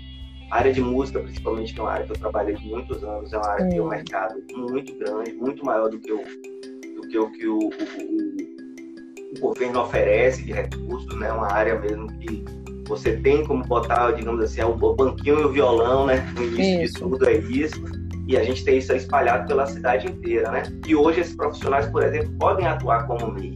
[0.51, 3.38] A área de música, principalmente, que é uma área que eu trabalhei muitos anos, é
[3.38, 7.17] uma área que tem um mercado muito grande, muito maior do que o, do que
[7.17, 11.31] o, que o, o, o governo oferece de recursos, né?
[11.31, 12.45] Uma área mesmo que
[12.88, 16.17] você tem como botar, digamos assim, o banquinho e o violão, né?
[16.36, 16.93] No início isso.
[16.93, 17.81] de tudo é isso.
[18.27, 20.63] E a gente tem isso espalhado pela cidade inteira, né?
[20.88, 23.55] E hoje esses profissionais, por exemplo, podem atuar como MEI.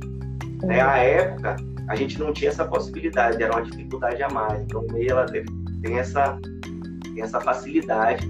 [0.64, 0.80] Né?
[0.80, 1.56] À época,
[1.88, 4.62] a gente não tinha essa possibilidade, era uma dificuldade a mais.
[4.62, 6.38] Então, o MEI ela tem essa,
[7.04, 8.30] tem essa facilidade.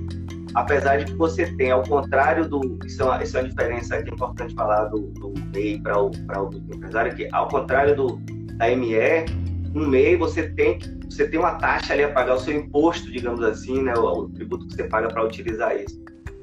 [0.56, 2.80] Apesar de que você tem, ao contrário do.
[2.86, 6.02] Isso é uma, isso é uma diferença que é importante falar do, do MEI para
[6.02, 8.19] o, o empresário, que ao contrário do,
[8.56, 9.25] da ME,
[9.75, 13.41] um MEI você tem você tem uma taxa ali a pagar o seu imposto, digamos
[13.41, 15.99] assim, né, o, o tributo que você paga para utilizar isso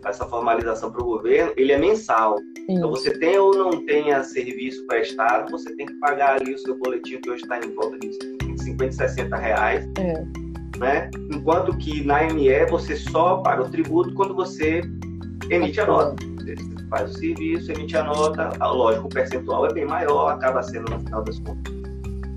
[0.08, 2.36] essa formalização para o governo, ele é mensal.
[2.62, 2.76] Então.
[2.76, 6.78] Então, você tem ou não tenha serviço prestado, você tem que pagar ali o seu
[6.78, 9.84] boletim, que hoje está em volta de 50, 60 reais.
[9.98, 10.78] É.
[10.78, 11.10] Né?
[11.32, 14.82] Enquanto que na ME você só paga o tributo quando você
[15.50, 16.16] emite a nota.
[16.38, 16.54] Você
[16.90, 21.00] faz o serviço, emite a nota, lógico, o percentual é bem maior, acaba sendo, no
[21.00, 21.72] final das contas,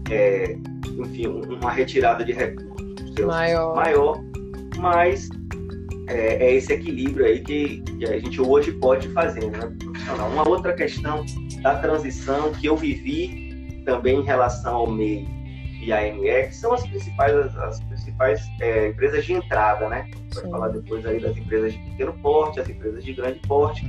[0.09, 0.57] é,
[0.97, 2.69] enfim, uma retirada de recursos
[3.25, 3.75] maior.
[3.75, 4.23] maior,
[4.77, 5.29] mas
[6.09, 10.29] é, é esse equilíbrio aí que, que, a gente hoje pode fazer, né, profissional.
[10.29, 11.25] Uma outra questão
[11.61, 15.27] da transição que eu vivi também em relação ao MEI
[15.81, 20.09] e a ME, que são as principais, as, as principais é, empresas de entrada, né?
[20.33, 23.85] Vai falar depois aí das empresas de pequeno porte, as empresas de grande porte,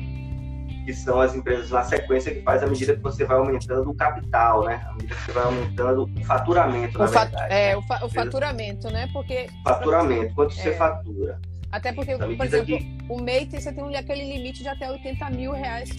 [0.85, 3.95] que são as empresas na sequência que faz à medida que você vai aumentando o
[3.95, 4.83] capital, né?
[4.87, 7.53] À medida que você vai aumentando o faturamento, o na fat verdade.
[7.53, 9.09] É, o, fa o faturamento, né?
[9.13, 9.49] Porque...
[9.65, 10.63] Faturamento, quanto é.
[10.63, 11.41] você fatura.
[11.73, 12.99] Até porque, por exemplo, que...
[13.09, 15.91] o MEI você tem aquele limite de até 80 mil reais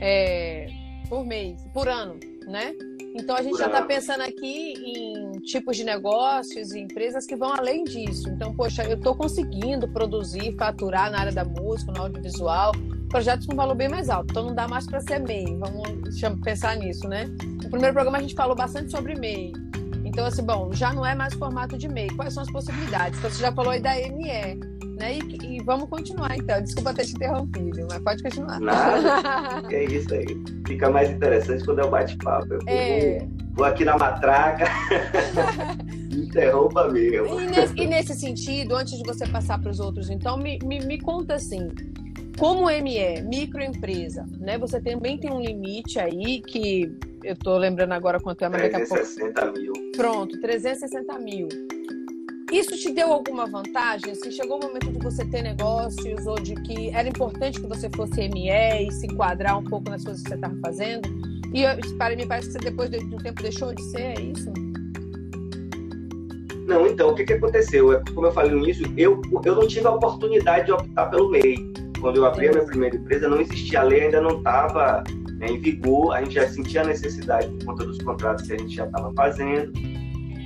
[0.00, 0.66] é,
[1.08, 2.72] por mês, por ano, né?
[3.14, 7.36] Então a gente por já está pensando aqui em tipos de negócios e empresas que
[7.36, 8.28] vão além disso.
[8.28, 12.72] Então, poxa, eu estou conseguindo produzir, faturar na área da música, no audiovisual,
[13.08, 14.30] projetos com valor bem mais alto.
[14.30, 15.58] Então não dá mais para ser MEI.
[15.58, 17.24] Vamos pensar nisso, né?
[17.42, 19.52] No primeiro programa a gente falou bastante sobre MEI.
[20.18, 22.08] Então, assim, bom, já não é mais formato de MEI.
[22.08, 23.16] Quais são as possibilidades?
[23.20, 24.58] Então, você já falou aí da ME.
[24.98, 25.18] Né?
[25.18, 26.60] E, e, vamos continuar então.
[26.60, 28.58] Desculpa ter te interrompido, mas pode continuar.
[28.58, 29.62] Nada.
[29.72, 30.26] é isso aí.
[30.66, 32.52] Fica mais interessante quando é o bate-papo.
[32.52, 33.20] Eu é...
[33.20, 33.28] vou,
[33.58, 34.64] vou, aqui na matraca.
[36.10, 37.40] Interrompa mesmo.
[37.40, 40.80] E nesse, e nesse, sentido, antes de você passar para os outros, então, me, me,
[40.80, 41.68] me conta assim.
[42.36, 44.58] Como ME, microempresa, né?
[44.58, 48.76] Você também tem um limite aí que eu estou lembrando agora quanto é, mas daqui
[48.76, 48.94] a pouco.
[48.94, 49.72] 360 mil.
[49.96, 51.48] Pronto, 360 mil.
[52.50, 54.14] Isso te deu alguma vantagem?
[54.14, 57.90] Se chegou o momento de você ter negócios ou de que era importante que você
[57.90, 61.08] fosse ME e se enquadrar um pouco nas coisas que você estava fazendo?
[61.52, 61.64] E
[61.96, 64.50] para mim parece que você depois de um tempo deixou de ser, é isso?
[66.66, 67.92] Não, então, o que, que aconteceu?
[67.92, 71.30] É, como eu falei no início, eu, eu não tive a oportunidade de optar pelo
[71.30, 71.56] MEI.
[72.00, 75.02] Quando eu abri a minha primeira empresa, não existia a lei, ainda não estava
[75.40, 78.74] em vigor, a gente já sentia a necessidade por conta dos contratos que a gente
[78.74, 79.72] já estava fazendo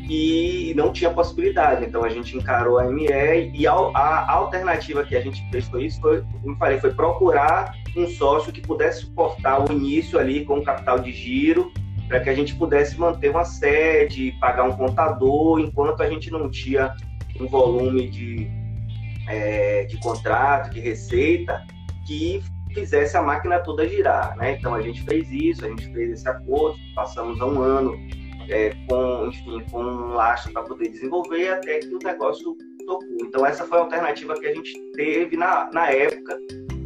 [0.09, 1.85] e não tinha possibilidade.
[1.85, 3.07] Então a gente encarou a ME
[3.55, 7.75] e a, a alternativa que a gente fez foi isso, foi, como falei, foi procurar
[7.97, 11.73] um sócio que pudesse suportar o início ali com capital de giro,
[12.09, 16.51] para que a gente pudesse manter uma sede, pagar um contador, enquanto a gente não
[16.51, 16.95] tinha
[17.41, 18.51] um volume de,
[19.29, 21.65] é, de contrato, de receita,
[22.07, 22.43] que
[22.75, 24.53] fizesse a máquina toda girar, né?
[24.53, 27.95] Então a gente fez isso, a gente fez esse acordo, passamos um ano
[28.49, 32.57] é, com, enfim, com um lastro para poder desenvolver até que o negócio
[32.87, 33.17] tocou.
[33.21, 36.39] Então essa foi a alternativa que a gente teve na, na época,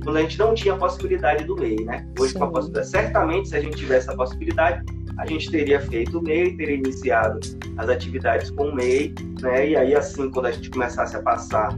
[0.05, 2.07] quando a gente não tinha a possibilidade do MEI, né?
[2.19, 4.85] Hoje com a possibilidade, certamente se a gente tivesse a possibilidade,
[5.19, 7.41] a gente teria feito o MEI, teria iniciado
[7.77, 9.71] as atividades com o MEI, né?
[9.71, 11.77] E aí assim, quando a gente começasse a passar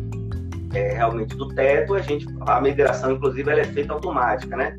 [0.75, 4.77] é, realmente do teto, a gente a migração inclusive ela é feita automática, né?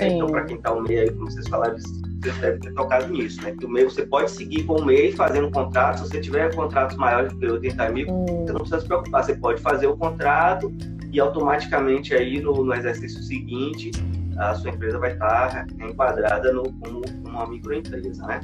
[0.00, 3.08] É, então para quem está o MEI aí, como vocês falaram, você deve ter tocado
[3.08, 3.54] nisso, né?
[3.58, 6.96] Que o MEI, você pode seguir com o MEI fazendo contrato, se você tiver contratos
[6.96, 8.26] maiores de 80 mil, hum.
[8.26, 10.72] você não precisa se preocupar, você pode fazer o contrato
[11.10, 13.90] e automaticamente aí no, no exercício seguinte
[14.38, 18.40] a sua empresa vai estar enquadrada no, como uma microempresa, né?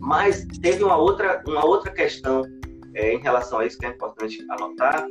[0.00, 2.42] Mas teve uma outra, uma outra questão
[2.94, 5.06] é, em relação a isso que é importante anotar,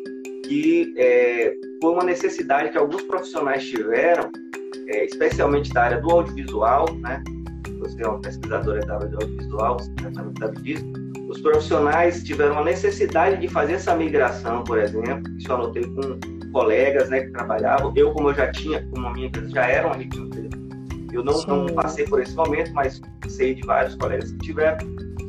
[0.49, 4.31] que é, foi uma necessidade que alguns profissionais tiveram,
[4.87, 7.23] é, especialmente da área do audiovisual, né?
[7.77, 9.91] você é uma pesquisadora da área de audiovisual, você
[10.39, 10.83] sabe disso,
[11.29, 16.19] os profissionais tiveram a necessidade de fazer essa migração, por exemplo, isso eu anotei com
[16.51, 19.85] colegas né, que trabalhavam, eu como eu já tinha, como a minha empresa já era
[19.85, 20.49] uma microempresa,
[21.13, 24.79] eu não, não passei por esse momento, mas sei de vários colegas que tiveram,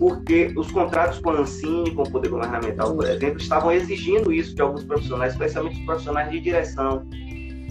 [0.01, 4.55] porque os contratos com a Ancine, com o Poder Governamental, por exemplo, estavam exigindo isso
[4.55, 7.07] de alguns profissionais, especialmente os profissionais de direção,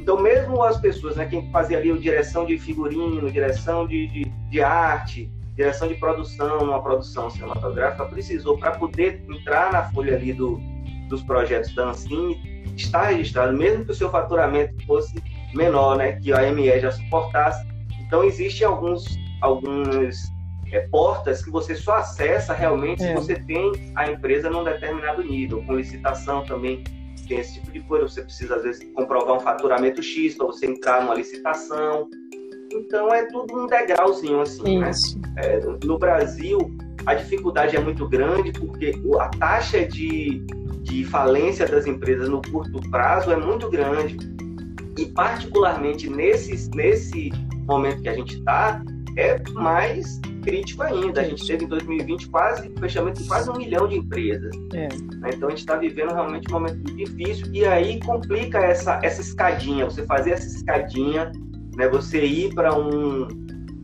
[0.10, 4.60] então, mesmo as pessoas, né, quem fazia ali direção de figurino, direção de, de, de
[4.60, 10.60] arte, direção de produção, uma produção cinematográfica, precisou, para poder entrar na folha ali do,
[11.10, 15.14] dos projetos da Ancine, estar registrado, mesmo que o seu faturamento fosse
[15.54, 17.64] menor, né, que a ME já suportasse.
[18.00, 19.06] Então, existem alguns,
[19.42, 20.18] alguns
[20.72, 23.08] é, portas que você só acessa realmente é.
[23.08, 26.84] se você tem a empresa num determinado nível, com licitação também
[27.30, 28.10] tem esse tipo de coisa.
[28.10, 32.10] Você precisa, às vezes, comprovar um faturamento X para você entrar numa licitação.
[32.74, 34.90] Então, é tudo um degrauzinho, assim, né?
[34.90, 35.18] Isso.
[35.20, 35.32] né?
[35.38, 36.60] É, no Brasil,
[37.06, 40.40] a dificuldade é muito grande porque a taxa de,
[40.82, 44.18] de falência das empresas no curto prazo é muito grande.
[44.98, 47.32] E, particularmente, nesse, nesse
[47.66, 48.84] momento que a gente está,
[49.16, 50.20] é mais
[50.50, 51.22] crítico ainda.
[51.22, 54.56] A gente teve em 2020 quase fechamento de quase um milhão de empresas.
[54.74, 54.88] É.
[54.88, 55.30] Né?
[55.34, 59.86] Então a gente está vivendo realmente um momento difícil e aí complica essa, essa escadinha,
[59.86, 61.32] você fazer essa escadinha,
[61.76, 61.88] né?
[61.88, 63.28] você ir para um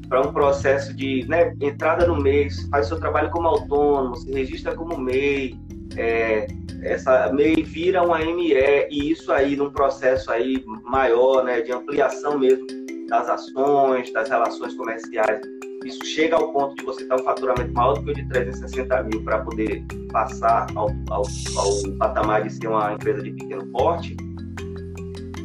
[0.07, 4.75] para um processo de né, entrada no MEI, faz seu trabalho como autônomo, se registra
[4.75, 5.59] como MEI,
[5.97, 6.45] é,
[6.83, 8.53] essa MEI vira uma ME
[8.91, 12.67] e isso aí num processo aí maior, né, de ampliação mesmo
[13.09, 15.41] das ações, das relações comerciais
[15.85, 19.03] isso chega ao ponto de você estar um faturamento maior do que o de 360
[19.03, 21.23] mil para poder passar ao, ao,
[21.57, 24.17] ao, patamar de ser uma empresa de pequeno porte,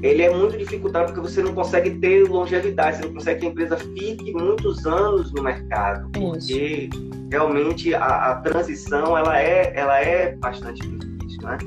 [0.03, 3.51] ele é muito dificultado porque você não consegue ter longevidade, você não consegue que a
[3.51, 6.89] empresa fique muitos anos no mercado, porque
[7.31, 11.59] realmente a, a transição ela é, ela é bastante difícil, né?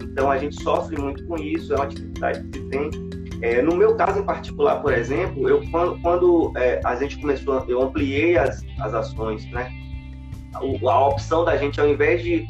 [0.00, 2.90] Então a gente sofre muito com isso, é uma dificuldade que se tem
[3.42, 7.64] é, no meu caso em particular, por exemplo, eu quando, quando é, a gente começou,
[7.66, 9.68] eu ampliei as, as ações, né?
[10.54, 12.46] A, a opção da gente, ao invés de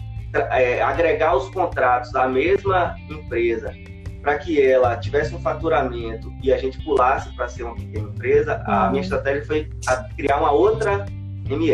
[0.51, 3.75] é, agregar os contratos à mesma empresa
[4.21, 8.63] para que ela tivesse um faturamento e a gente pulasse para ser uma pequena empresa,
[8.67, 9.71] a minha estratégia foi
[10.15, 11.07] criar uma outra
[11.49, 11.73] ME,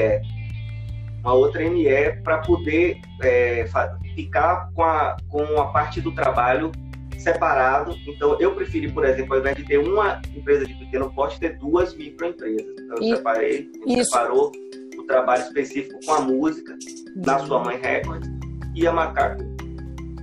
[1.23, 3.67] uma outra ME para poder é,
[4.15, 6.71] ficar com a, com a parte do trabalho
[7.19, 7.97] separado.
[8.07, 11.59] Então, eu preferi, por exemplo, ao invés de ter uma empresa de pequeno porte, ter
[11.59, 12.67] duas microempresas.
[12.79, 13.71] Então, eu e, separei,
[14.05, 14.53] separou
[14.97, 16.77] o trabalho específico com a música
[17.17, 18.29] na sua mãe Records
[18.75, 19.43] e a Macaco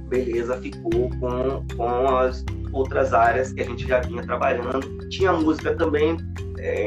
[0.08, 4.80] Beleza ficou com, com as outras áreas que a gente já vinha trabalhando.
[5.10, 6.18] Tinha música também
[6.60, 6.86] é,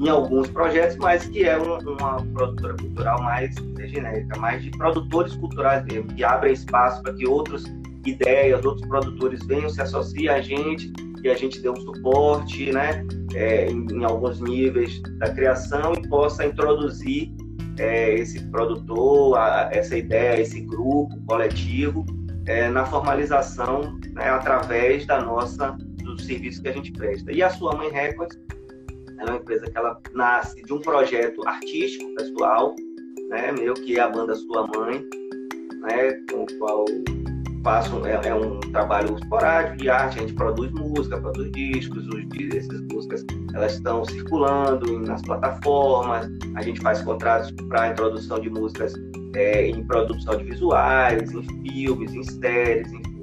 [0.00, 5.34] em alguns projetos, mas que é um, uma produtora cultural mais genérica, mais de produtores
[5.36, 7.64] culturais mesmo, que abrem espaço para que outros
[8.10, 10.92] ideias, outros produtores venham se associar a gente
[11.22, 16.08] e a gente dê um suporte, né, é, em, em, alguns níveis da criação e
[16.08, 17.32] possa introduzir
[17.78, 22.04] é, esse produtor, a, essa ideia, esse grupo coletivo
[22.46, 27.32] é, na formalização né, através da nossa do serviço que a gente presta.
[27.32, 28.38] E a sua mãe Records
[29.18, 32.74] é uma empresa que ela nasce de um projeto artístico pessoal,
[33.28, 35.04] né, meu que é a banda Sua Mãe,
[35.80, 36.84] né, com o qual
[37.66, 42.24] faço é, é, um trabalho esporádico de arte, a gente produz música, produz discos, os,
[42.54, 48.92] essas músicas elas estão circulando nas plataformas, a gente faz contratos para introdução de músicas
[49.34, 53.22] é, em produtos audiovisuais, em filmes, em séries, enfim.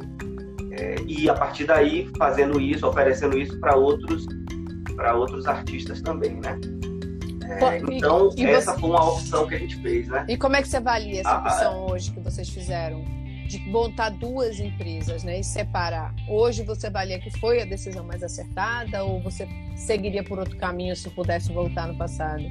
[0.74, 4.28] É, e a partir daí fazendo isso, oferecendo isso para outros
[4.98, 6.60] para outros artistas também, né?
[7.62, 8.82] É, então e, e essa você...
[8.82, 10.26] foi uma opção que a gente fez, né?
[10.28, 13.23] E como é que você avalia essa opção hoje que vocês fizeram?
[13.54, 16.14] De montar duas empresas né, e separar.
[16.28, 20.96] Hoje você avalia que foi a decisão mais acertada ou você seguiria por outro caminho
[20.96, 22.44] se pudesse voltar no passado?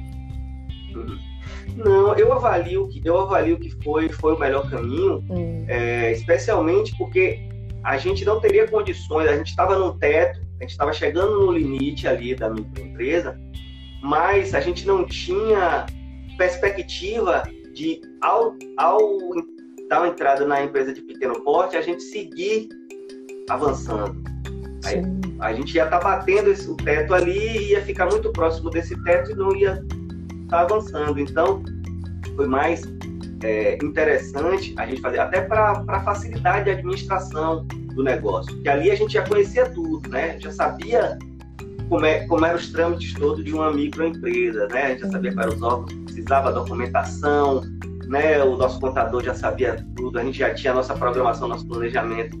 [1.75, 5.65] Não, eu avalio que eu avalio que foi foi o melhor caminho, hum.
[5.67, 7.49] é, especialmente porque
[7.83, 11.51] a gente não teria condições, a gente estava no teto, a gente estava chegando no
[11.51, 13.37] limite ali da microempresa,
[14.01, 15.85] mas a gente não tinha
[16.37, 18.99] perspectiva de ao, ao
[19.99, 22.69] uma entrada na empresa de pequeno porte, a gente seguir
[23.49, 24.23] avançando.
[24.85, 25.01] Aí,
[25.39, 29.01] a gente ia estar tá batendo esse, o teto ali, ia ficar muito próximo desse
[29.03, 29.73] teto e não ia
[30.43, 31.19] estar tá avançando.
[31.19, 31.63] Então,
[32.35, 32.81] foi mais
[33.43, 38.95] é, interessante a gente fazer, até para facilidade de administração do negócio, porque ali a
[38.95, 40.39] gente já conhecia tudo, né?
[40.39, 41.17] Já sabia
[41.89, 44.93] como, é, como eram os trâmites todos de uma microempresa, né?
[44.93, 47.61] A já sabia eram os órgãos, precisava documentação,
[48.07, 48.43] né?
[48.43, 52.37] O nosso contador já sabia tudo, a gente já tinha a nossa programação, nosso planejamento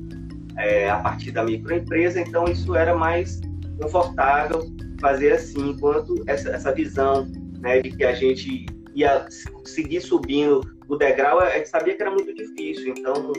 [0.57, 3.41] é, a partir da microempresa, então isso era mais
[3.81, 4.65] confortável
[5.01, 7.27] fazer assim, enquanto essa, essa visão
[7.59, 9.25] né, de que a gente ia
[9.65, 13.33] seguir subindo o degrau, a gente sabia que era muito difícil, então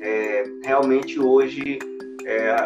[0.00, 1.78] é, realmente hoje,
[2.26, 2.56] é,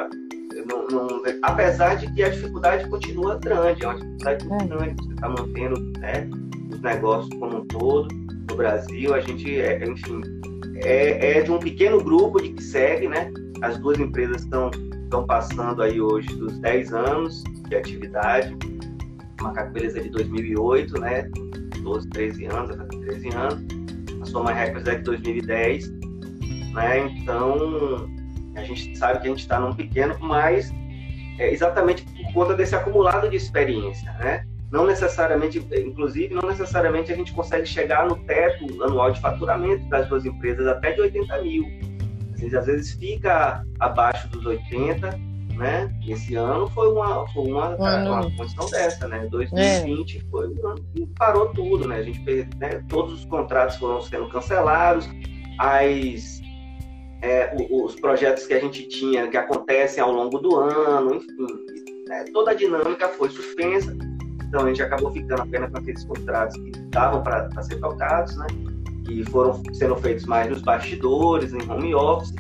[0.67, 4.67] não, não, apesar de que a dificuldade continua grande, é uma dificuldade muito é.
[4.77, 6.31] grande, você está mantendo né,
[6.71, 8.09] os negócios como um todo,
[8.49, 10.21] no Brasil, a gente, é, enfim,
[10.77, 13.31] é, é, de um pequeno grupo de que segue, né?
[13.63, 14.71] As duas empresas estão
[15.09, 18.55] estão passando aí hoje dos 10 anos de atividade.
[19.41, 21.31] Macaco Beleza de 2008, né?
[21.81, 23.67] 12, 13 anos, até 13 anos.
[24.21, 25.91] A Soma Records é de 2010,
[26.75, 26.99] né?
[27.17, 28.07] Então,
[28.55, 30.71] a gente sabe que a gente está num pequeno, mas
[31.39, 34.45] é exatamente por conta desse acumulado de experiência, né?
[34.71, 40.07] Não necessariamente, inclusive, não necessariamente a gente consegue chegar no teto anual de faturamento das
[40.09, 41.65] duas empresas até de 80 mil.
[42.35, 45.11] A gente às vezes fica abaixo dos 80,
[45.57, 45.93] né?
[46.07, 49.27] Esse ano foi uma, foi uma, uma condição dessa, né?
[49.31, 50.21] 2020 é.
[50.31, 51.97] foi um ano que parou tudo, né?
[51.97, 52.21] A gente
[52.59, 52.85] né?
[52.89, 55.09] todos os contratos foram sendo cancelados,
[55.59, 56.39] as
[57.23, 61.47] é, os projetos que a gente tinha que acontecem ao longo do ano, enfim,
[62.07, 62.25] né?
[62.33, 63.97] toda a dinâmica foi suspensa.
[64.49, 68.47] Então a gente acabou ficando apenas com aqueles contratos que estavam para ser tocados, né?
[69.05, 72.35] Que foram sendo feitos mais nos bastidores, em home office,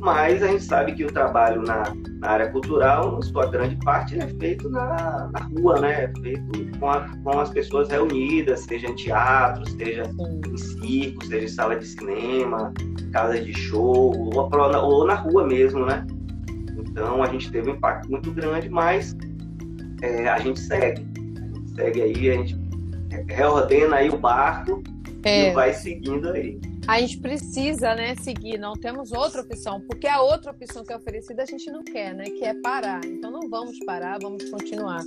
[0.00, 4.26] mas a gente sabe que o trabalho na, na área cultural, sua grande parte, é
[4.26, 6.04] feito na, na rua, né?
[6.04, 11.44] É feito com, a, com as pessoas reunidas, seja em teatro, seja em circo, seja
[11.44, 12.74] em sala de cinema,
[13.12, 16.04] casa de show, ou, ou na rua mesmo, né?
[16.76, 19.16] Então a gente teve um impacto muito grande, mas
[20.02, 21.11] é, a gente segue
[21.74, 22.56] segue aí, a gente
[23.28, 24.82] reordena aí o barco
[25.24, 25.50] é.
[25.50, 26.58] e vai seguindo aí.
[26.86, 30.96] A gente precisa, né, seguir, não temos outra opção, porque a outra opção que é
[30.96, 33.04] oferecida a gente não quer, né, que é parar.
[33.04, 35.00] Então não vamos parar, vamos continuar.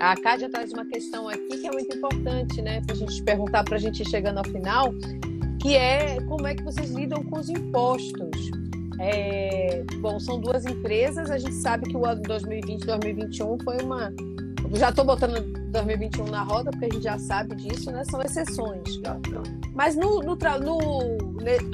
[0.00, 3.62] A Cádia traz uma questão aqui que é muito importante, né, para a gente perguntar,
[3.62, 4.92] para a gente ir chegando ao final,
[5.60, 8.50] que é como é que vocês lidam com os impostos.
[8.98, 14.12] É, bom, são duas empresas, a gente sabe que o ano 2020 2021 foi uma.
[14.74, 18.02] Já estou botando 2021 na roda, porque a gente já sabe disso, né?
[18.04, 18.82] São exceções.
[19.74, 21.18] Mas no, no, no,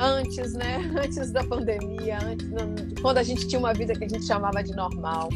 [0.00, 0.78] antes, né?
[1.00, 4.62] Antes da pandemia, antes, no, quando a gente tinha uma vida que a gente chamava
[4.62, 5.28] de normal,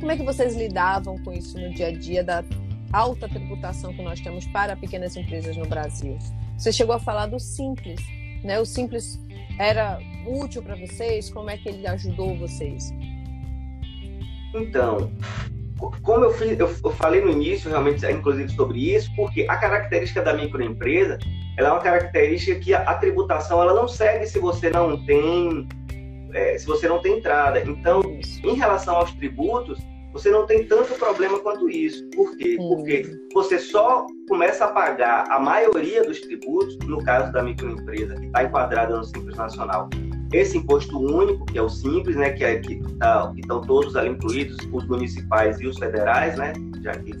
[0.00, 2.44] como é que vocês lidavam com isso no dia a dia da
[2.92, 6.18] alta tributação que nós temos para pequenas empresas no Brasil?
[6.58, 8.00] Você chegou a falar do simples,
[8.44, 8.60] né?
[8.60, 9.18] O simples
[9.58, 11.30] era útil para vocês?
[11.30, 12.92] Como é que ele ajudou vocês?
[14.54, 15.10] Então,
[16.02, 20.22] como eu, fiz, eu, eu, falei no início, realmente, inclusive sobre isso, porque a característica
[20.22, 21.18] da microempresa,
[21.56, 25.68] ela é uma característica que a, a tributação ela não segue se você não tem
[26.32, 27.60] é, se você não tem entrada.
[27.60, 28.02] Então,
[28.44, 29.78] em relação aos tributos,
[30.12, 32.08] você não tem tanto problema quanto isso.
[32.10, 32.56] Por quê?
[32.58, 32.68] Hum.
[32.68, 38.26] Porque você só começa a pagar a maioria dos tributos, no caso da microempresa, que
[38.26, 39.88] está enquadrada no Simples Nacional,
[40.32, 43.96] esse imposto único, que é o simples, né, que, é, que, tá, que estão todos
[43.96, 46.52] ali incluídos, os municipais e os federais, né,
[46.82, 47.12] já que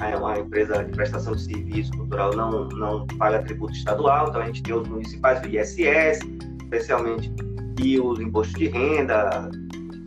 [0.00, 4.46] é uma empresa de prestação de serviço cultural não, não paga tributo estadual, então a
[4.46, 6.20] gente tem os municipais, o ISS,
[6.62, 7.32] especialmente,
[7.80, 9.50] e os impostos de renda,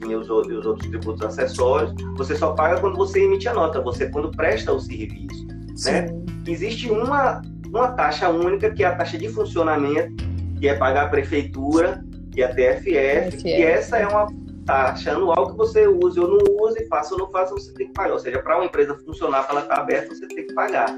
[0.06, 4.10] e os, os outros tributos acessórios, você só paga quando você emite a nota, você
[4.10, 5.48] quando presta o serviço,
[5.86, 6.08] né?
[6.46, 10.16] Existe uma, uma taxa única, que é a taxa de funcionamento,
[10.60, 12.04] que é pagar a prefeitura
[12.38, 13.48] que é a TFF, TFF.
[13.48, 14.28] e essa é uma
[14.64, 17.94] taxa anual que você use ou não use, faça ou não faça, você tem que
[17.94, 18.14] pagar.
[18.14, 20.96] Ou seja, para uma empresa funcionar, para ela estar aberta, você tem que pagar.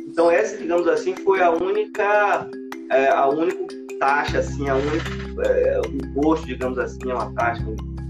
[0.00, 2.48] Então essa, digamos assim, foi a única,
[2.90, 3.64] é, a única
[4.00, 7.62] taxa, assim, a única é, imposto, digamos assim, é uma taxa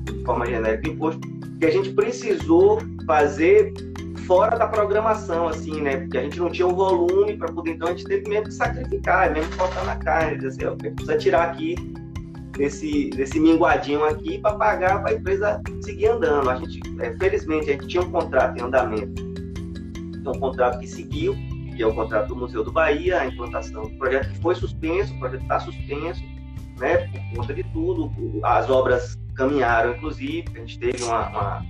[0.05, 1.21] de forma genérica, imposto
[1.59, 3.75] que a gente precisou fazer
[4.27, 5.99] fora da programação, assim, né?
[5.99, 8.55] Porque a gente não tinha o volume para poder, então a gente teve mesmo que
[8.55, 11.75] sacrificar, mesmo que cortar na carne, dizer assim, ó, precisa tirar aqui
[12.61, 16.51] desse, desse minguadinho aqui para pagar para a empresa seguir andando.
[16.51, 19.23] A gente, é, felizmente, a gente tinha um contrato em andamento.
[20.19, 21.35] Então, um contrato que seguiu,
[21.75, 25.15] que é o contrato do Museu do Bahia, a implantação do projeto que foi suspenso,
[25.15, 26.23] o projeto está suspenso,
[26.79, 28.13] né, por conta de tudo.
[28.45, 31.67] As obras caminharam, inclusive, a gente teve uma, uma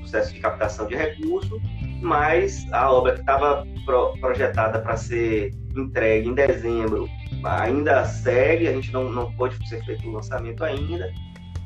[0.00, 1.58] processo de captação de recursos,
[2.02, 7.08] mas a obra que estava pro, projetada para ser entregue em dezembro
[7.44, 11.12] ainda segue, a gente não, não pôde ser feito o lançamento ainda,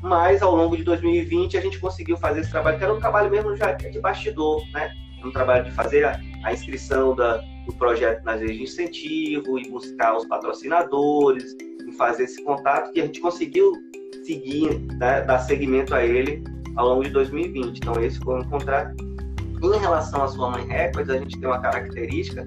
[0.01, 3.29] mas ao longo de 2020 a gente conseguiu fazer esse trabalho, que era um trabalho
[3.29, 4.91] mesmo já de bastidor, né?
[5.23, 9.69] Um trabalho de fazer a, a inscrição da, do projeto nas leis de incentivo e
[9.69, 11.55] buscar os patrocinadores,
[11.85, 13.73] e fazer esse contato que a gente conseguiu
[14.23, 16.43] seguir, né, dar seguimento a ele
[16.75, 17.77] ao longo de 2020.
[17.77, 18.95] Então esse foi um contrato.
[19.61, 22.45] Em relação à sua mãe Records, a gente tem uma característica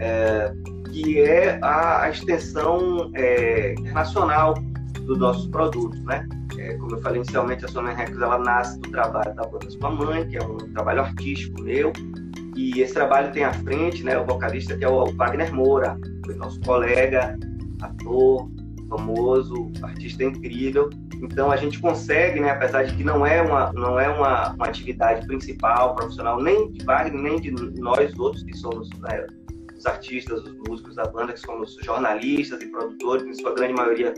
[0.00, 0.52] é,
[0.92, 4.54] que é a, extensão é, internacional
[5.02, 6.26] dos nossos produtos, né?
[6.58, 9.90] É, como eu falei inicialmente, a Sônia Records ela nasce do trabalho da banda Sua
[9.90, 11.92] Mãe, que é um trabalho artístico meu,
[12.56, 16.34] e esse trabalho tem à frente, né, o vocalista que é o Wagner Moura, foi
[16.34, 17.38] nosso colega,
[17.80, 18.50] ator,
[18.88, 20.90] famoso, artista incrível,
[21.22, 24.66] Então a gente consegue, né, apesar de que não é uma, não é uma, uma
[24.66, 29.26] atividade principal, profissional, nem de Wagner, nem de nós outros que somos né,
[29.78, 34.12] os artistas, os músicos da banda, que somos jornalistas e produtores, em sua grande maioria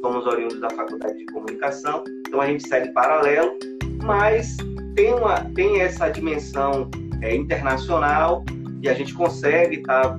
[0.00, 3.56] somos oriundos da faculdade de comunicação, então a gente segue paralelo,
[4.02, 4.54] mas
[4.94, 6.90] tem, uma, tem essa dimensão
[7.22, 8.44] é, internacional
[8.82, 10.18] e a gente consegue estar, tá,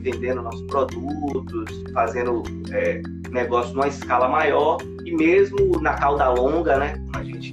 [0.00, 4.78] vendendo nossos produtos, fazendo é, negócio numa escala maior.
[5.04, 7.50] E mesmo na cauda longa, né, como a gente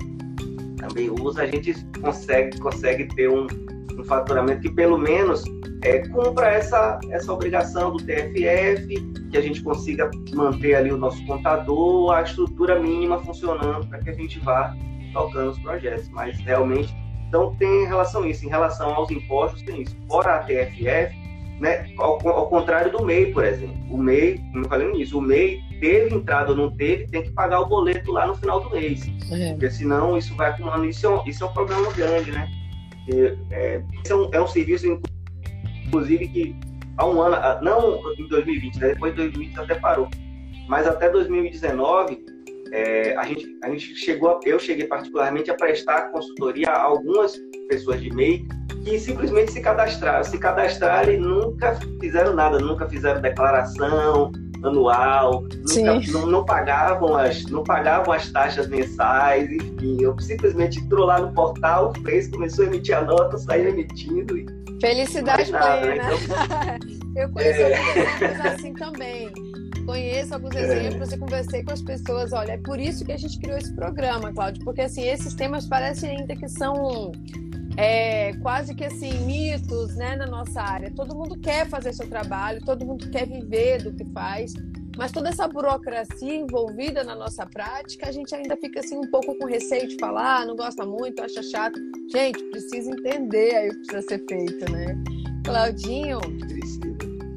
[0.77, 3.47] também usa, a gente consegue, consegue ter um,
[3.97, 5.43] um faturamento que pelo menos
[5.83, 8.87] é, cumpra essa, essa obrigação do TFF,
[9.31, 14.09] que a gente consiga manter ali o nosso contador, a estrutura mínima funcionando para que
[14.09, 14.75] a gente vá
[15.13, 16.07] tocando os projetos.
[16.09, 16.95] Mas realmente,
[17.27, 18.45] então tem relação a isso.
[18.45, 19.95] Em relação aos impostos, tem isso.
[20.07, 21.15] Fora a TFF,
[21.59, 23.75] né, ao, ao contrário do MEI, por exemplo.
[23.89, 27.31] O MEI, como eu falei nisso, o MEI teve entrada ou não teve, tem que
[27.31, 29.09] pagar o boleto lá no final do mês.
[29.31, 29.51] É.
[29.51, 30.85] Porque senão isso vai acumulando.
[30.85, 32.47] Isso é um, isso é um problema grande, né?
[32.89, 35.01] Porque, é, é, um, é um serviço,
[35.91, 36.55] inclusive, que
[36.97, 38.87] há um ano, não em 2020, né?
[38.89, 40.07] depois de 2020 até parou,
[40.67, 42.23] mas até 2019,
[42.71, 47.35] é, a, gente, a gente chegou, eu cheguei particularmente a prestar consultoria a algumas
[47.67, 48.47] pessoas de MEI
[48.85, 54.31] que simplesmente se cadastraram, se cadastraram e nunca fizeram nada, nunca fizeram declaração
[54.63, 61.05] anual, nunca, não, não, pagavam as, não pagavam as taxas mensais, enfim, eu simplesmente entrou
[61.05, 66.03] lá no portal, fez, começou a emitir a nota, saiu emitindo e Felicidade nada, plena.
[66.03, 66.15] Né?
[66.23, 67.15] Então...
[67.23, 68.47] eu conheço é...
[68.47, 69.31] assim também
[69.85, 70.61] conheço alguns é.
[70.61, 71.15] exemplos é.
[71.15, 72.33] e conversei com as pessoas.
[72.33, 75.67] Olha, é por isso que a gente criou esse programa, Cláudio, porque assim, esses temas
[75.67, 77.11] parecem ainda que são
[77.77, 80.91] é, quase que assim, mitos né, na nossa área.
[80.91, 84.53] Todo mundo quer fazer seu trabalho, todo mundo quer viver do que faz,
[84.97, 89.35] mas toda essa burocracia envolvida na nossa prática, a gente ainda fica assim um pouco
[89.35, 91.79] com receio de falar, não gosta muito, acha chato.
[92.11, 94.97] Gente, precisa entender aí o que precisa ser feito, né?
[95.45, 96.19] Claudinho,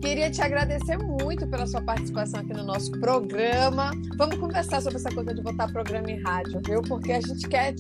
[0.03, 3.93] queria te agradecer muito pela sua participação aqui no nosso programa.
[4.17, 6.83] Vamos conversar sobre essa coisa de botar programa em rádio, viu?
[6.83, 7.75] Porque a gente quer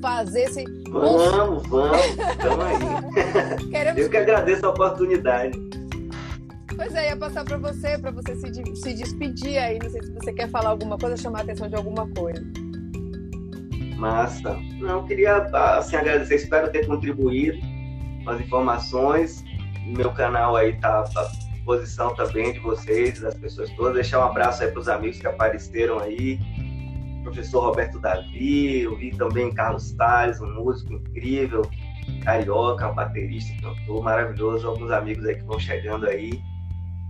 [0.00, 0.64] fazer esse.
[0.90, 3.68] Vamos, vamos, estamos aí.
[3.70, 4.00] Queremos...
[4.00, 5.81] Eu que agradeço a oportunidade.
[6.74, 9.78] Pois é, ia passar para você, para você se, se despedir aí.
[9.78, 12.42] Não sei se você quer falar alguma coisa, chamar a atenção de alguma coisa.
[13.96, 14.58] Massa.
[14.80, 15.36] Não, queria
[15.76, 17.58] assim, agradecer, espero ter contribuído
[18.24, 19.44] com as informações.
[19.86, 23.94] Meu canal aí tá à disposição também de vocês, das pessoas todas.
[23.94, 26.40] Deixar um abraço aí para os amigos que apareceram aí.
[27.22, 31.62] professor Roberto Davi, eu vi também Carlos Tales, um músico incrível,
[32.24, 34.66] carioca, um baterista, cantor maravilhoso.
[34.66, 36.42] Alguns amigos aí que vão chegando aí.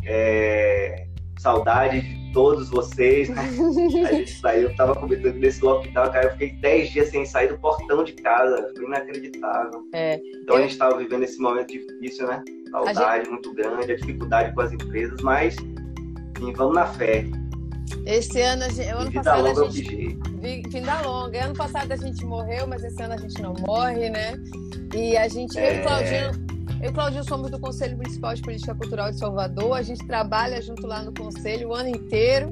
[0.04, 1.06] É,
[1.38, 3.42] saudade de todos vocês, né?
[4.08, 7.48] A gente saiu, eu tava comentando nesse lockdown, cara, eu fiquei 10 dias sem sair
[7.48, 9.82] do portão de casa, foi inacreditável.
[9.92, 10.20] É.
[10.42, 10.64] Então eu...
[10.64, 12.42] a gente tava vivendo esse momento difícil, né?
[12.70, 13.30] Saudade gente...
[13.30, 17.24] muito grande, a dificuldade com as empresas, mas enfim, vamos na fé.
[18.06, 20.18] Esse ano, a gente, ano vida passado longa a gente.
[20.68, 21.44] Vida longa.
[21.44, 24.34] Ano passado a gente morreu, mas esse ano a gente não morre, né?
[24.94, 25.70] E a gente, é...
[25.70, 25.82] eu e é.
[25.82, 26.51] Claudinho,
[26.82, 29.76] eu e Claudinho somos do Conselho Municipal de Política Cultural de Salvador.
[29.76, 32.50] A gente trabalha junto lá no Conselho o ano inteiro.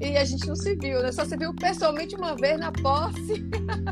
[0.00, 1.12] E a gente não se viu, né?
[1.12, 3.42] Só se viu pessoalmente uma vez na posse,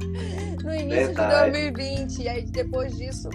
[0.62, 1.52] no início Verdade.
[1.52, 2.22] de 2020.
[2.22, 3.30] E aí, depois disso,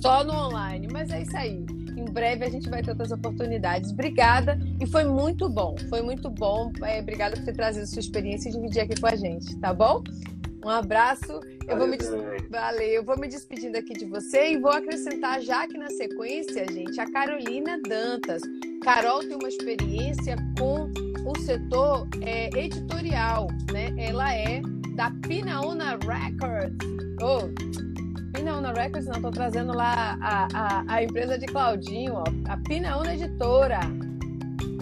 [0.00, 0.88] só no online.
[0.92, 1.64] Mas é isso aí.
[1.96, 3.90] Em breve a gente vai ter outras oportunidades.
[3.90, 4.58] Obrigada.
[4.80, 5.76] E foi muito bom.
[5.88, 6.72] Foi muito bom.
[6.82, 10.02] É, obrigada por ter trazido sua experiência e dividir aqui com a gente, tá bom?
[10.64, 11.40] Um abraço.
[11.68, 12.08] Eu vou me des...
[12.50, 12.86] Valeu.
[12.86, 16.98] Eu vou me despedindo aqui de você e vou acrescentar já que na sequência, gente,
[16.98, 18.40] a Carolina Dantas.
[18.82, 20.90] Carol tem uma experiência com
[21.26, 23.94] o setor é, editorial, né?
[23.98, 24.62] Ela é
[24.96, 26.76] da Pinauna Records.
[27.20, 27.48] Oh,
[28.32, 33.14] Pinauna Records, não, estou trazendo lá a, a, a, empresa de Claudinho, ó, a Pinauna
[33.14, 33.80] Editora.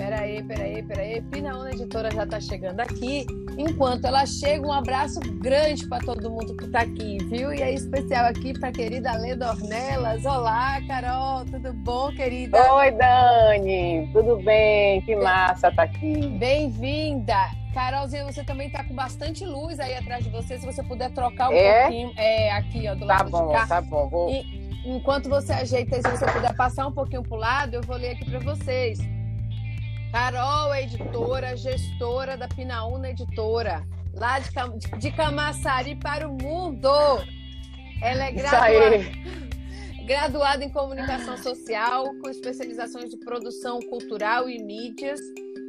[0.02, 1.22] Peraí, peraí, peraí.
[1.22, 3.24] Pinaúna Editora já está chegando aqui.
[3.56, 7.54] Enquanto ela chega, um abraço grande para todo mundo que está aqui, viu?
[7.54, 10.24] E é especial aqui para a querida Leda Ornelas.
[10.24, 12.58] Olá, Carol, tudo bom, querida?
[12.74, 15.02] Oi, Dani, tudo bem?
[15.02, 16.26] Que massa tá aqui.
[16.36, 17.36] Bem-vinda.
[17.72, 20.58] Carolzinha, você também tá com bastante luz aí atrás de você.
[20.58, 21.82] Se você puder trocar um é?
[21.82, 22.12] pouquinho.
[22.16, 23.66] É, aqui, ó, do tá lado bom, de cá.
[23.68, 24.30] Tá bom, vou.
[24.30, 27.96] E, enquanto você ajeita aí, se você puder passar um pouquinho pro lado, eu vou
[27.96, 28.98] ler aqui para vocês.
[30.12, 33.82] Carol é editora, gestora da Pinaúna Editora,
[34.12, 36.90] lá de, Cam de Camaçari para o mundo.
[38.02, 38.98] Ela é graduada,
[40.06, 45.18] graduada em comunicação social, com especializações de produção cultural e mídias.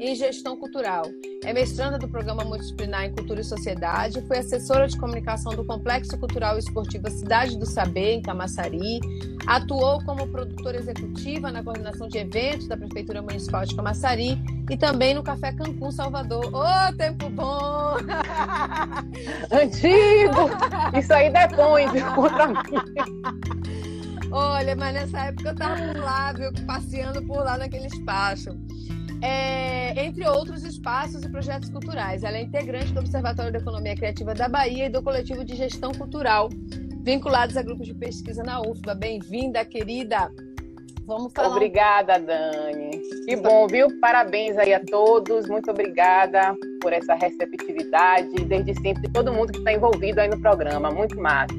[0.03, 1.05] Em Gestão Cultural.
[1.45, 6.17] É mestranda do Programa Multidisciplinar em Cultura e Sociedade, foi assessora de comunicação do Complexo
[6.17, 8.99] Cultural e Esportivo Cidade do Saber, em Camaçari,
[9.47, 14.37] atuou como produtora executiva na coordenação de eventos da Prefeitura Municipal de Camaçari
[14.69, 16.53] e também no Café Cancún, Salvador.
[16.53, 17.95] Ô, oh, tempo bom!
[19.51, 20.49] Antigo!
[20.99, 22.55] Isso aí depõe contra mim.
[24.31, 28.49] Olha, mas nessa época eu tava por lá, viu, passeando por lá naquele espaço.
[29.26, 32.24] É, entre outros espaços e projetos culturais.
[32.24, 35.93] Ela é integrante do Observatório da Economia Criativa da Bahia e do Coletivo de Gestão
[35.93, 36.49] Cultural,
[37.03, 38.93] vinculados a grupos de pesquisa na UFBA.
[38.95, 40.30] Bem-vinda, querida!
[41.05, 41.55] Vamos falar.
[41.55, 43.01] Obrigada, Dani.
[43.26, 43.88] Que bom, viu?
[44.01, 45.47] Parabéns aí a todos.
[45.47, 50.91] Muito obrigada por essa receptividade, desde sempre, todo mundo que está envolvido aí no programa.
[50.91, 51.55] Muito massa.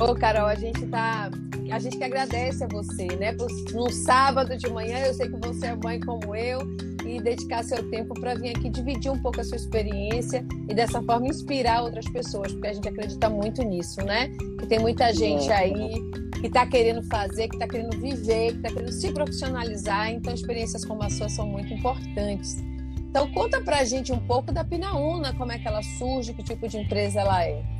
[0.00, 1.30] Ô, Carol, a gente tá
[1.70, 3.32] a gente que agradece a você, né?
[3.32, 6.60] Por, no sábado de manhã, eu sei que você é mãe como eu,
[7.06, 11.02] e dedicar seu tempo para vir aqui dividir um pouco a sua experiência e dessa
[11.02, 14.28] forma inspirar outras pessoas, porque a gente acredita muito nisso, né?
[14.58, 15.94] Que tem muita gente aí
[16.40, 20.84] que está querendo fazer, que está querendo viver, que está querendo se profissionalizar, então experiências
[20.84, 22.56] como a sua são muito importantes.
[22.98, 26.66] Então conta pra gente um pouco da Pinaúna, como é que ela surge, que tipo
[26.66, 27.73] de empresa ela é.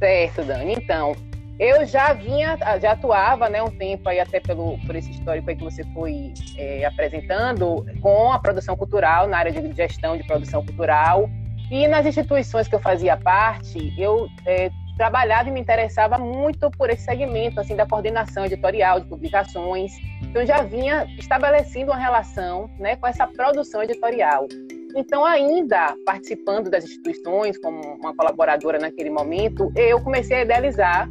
[0.00, 0.72] Certo, Dani.
[0.72, 1.14] Então,
[1.58, 5.56] eu já vinha, já atuava né, um tempo aí até pelo, por esse histórico aí
[5.56, 10.64] que você foi é, apresentando com a produção cultural, na área de gestão de produção
[10.64, 11.28] cultural.
[11.70, 16.88] E nas instituições que eu fazia parte, eu é, trabalhava e me interessava muito por
[16.88, 19.92] esse segmento assim da coordenação editorial de publicações.
[20.22, 24.48] Então já vinha estabelecendo uma relação né, com essa produção editorial.
[24.94, 31.08] Então, ainda participando das instituições como uma colaboradora naquele momento, eu comecei a idealizar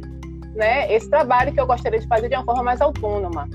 [0.54, 3.48] né, esse trabalho que eu gostaria de fazer de uma forma mais autônoma.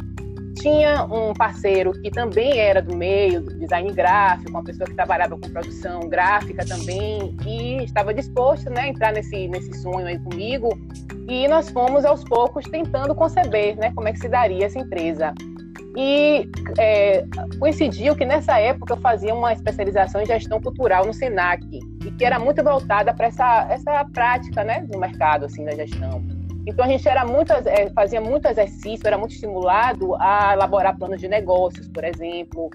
[0.55, 5.38] Tinha um parceiro que também era do meio, do design gráfico, uma pessoa que trabalhava
[5.38, 10.69] com produção gráfica também, e estava disposto né, a entrar nesse, nesse sonho aí comigo.
[11.28, 15.34] E nós fomos aos poucos tentando conceber né, como é que se daria essa empresa.
[15.95, 17.25] E é,
[17.57, 21.63] coincidiu que nessa época eu fazia uma especialização em gestão cultural no Senac,
[22.05, 26.21] e que era muito voltada para essa, essa prática né, no mercado assim, da gestão.
[26.67, 31.21] Então a gente era muito, é, fazia muito exercício, era muito estimulado a elaborar planos
[31.21, 32.69] de negócios, por exemplo,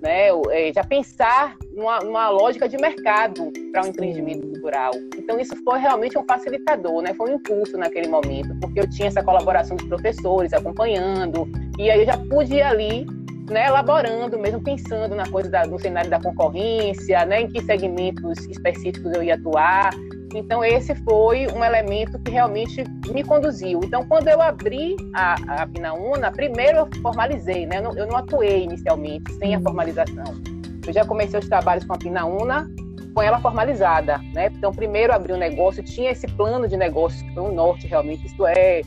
[0.00, 0.28] né?
[0.50, 4.92] É, já pensar numa, numa lógica de mercado para um empreendimento cultural.
[5.16, 7.14] Então isso foi realmente um facilitador, né?
[7.14, 11.48] Foi um impulso naquele momento, porque eu tinha essa colaboração dos professores acompanhando
[11.78, 13.06] e aí eu já pude ir ali
[13.50, 18.38] né, elaborando, mesmo pensando na coisa da, no cenário da concorrência, né, em que segmentos
[18.46, 19.90] específicos eu ia atuar.
[20.34, 23.80] Então, esse foi um elemento que realmente me conduziu.
[23.84, 27.78] Então, quando eu abri a, a Pinaúna, primeiro eu formalizei, né?
[27.78, 29.64] Eu não, eu não atuei inicialmente sem a uhum.
[29.64, 30.40] formalização.
[30.86, 32.70] Eu já comecei os trabalhos com a Pinaúna
[33.12, 34.50] com ela formalizada, né?
[34.56, 38.24] Então, primeiro abri um negócio, tinha esse plano de negócios que foi um norte realmente,
[38.26, 38.82] isto é,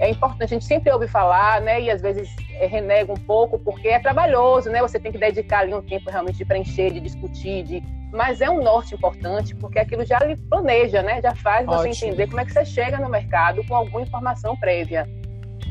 [0.00, 1.80] é importante, a gente sempre ouve falar, né?
[1.80, 4.80] E às vezes é, renega um pouco, porque é trabalhoso, né?
[4.80, 7.82] Você tem que dedicar ali um tempo realmente de preencher, de discutir, de
[8.12, 11.20] mas é um norte importante, porque aquilo já lhe planeja, né?
[11.20, 12.08] Já faz você Ótimo.
[12.10, 15.08] entender como é que você chega no mercado com alguma informação prévia.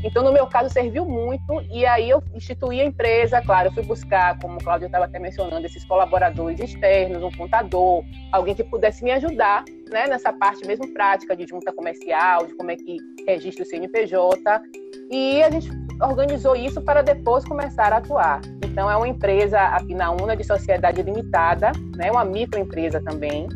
[0.02, 3.82] Então, no meu caso, serviu muito, e aí eu instituí a empresa, claro, eu fui
[3.82, 9.02] buscar, como o Cláudio estava até mencionando, esses colaboradores externos, um contador, alguém que pudesse
[9.02, 13.64] me ajudar né, nessa parte mesmo prática de junta comercial, de como é que registra
[13.64, 14.62] o CNPJ,
[15.10, 15.70] e a gente
[16.00, 18.40] organizou isso para depois começar a atuar.
[18.64, 23.46] Então, é uma empresa, a Pinaúna, de sociedade limitada, né, uma microempresa também,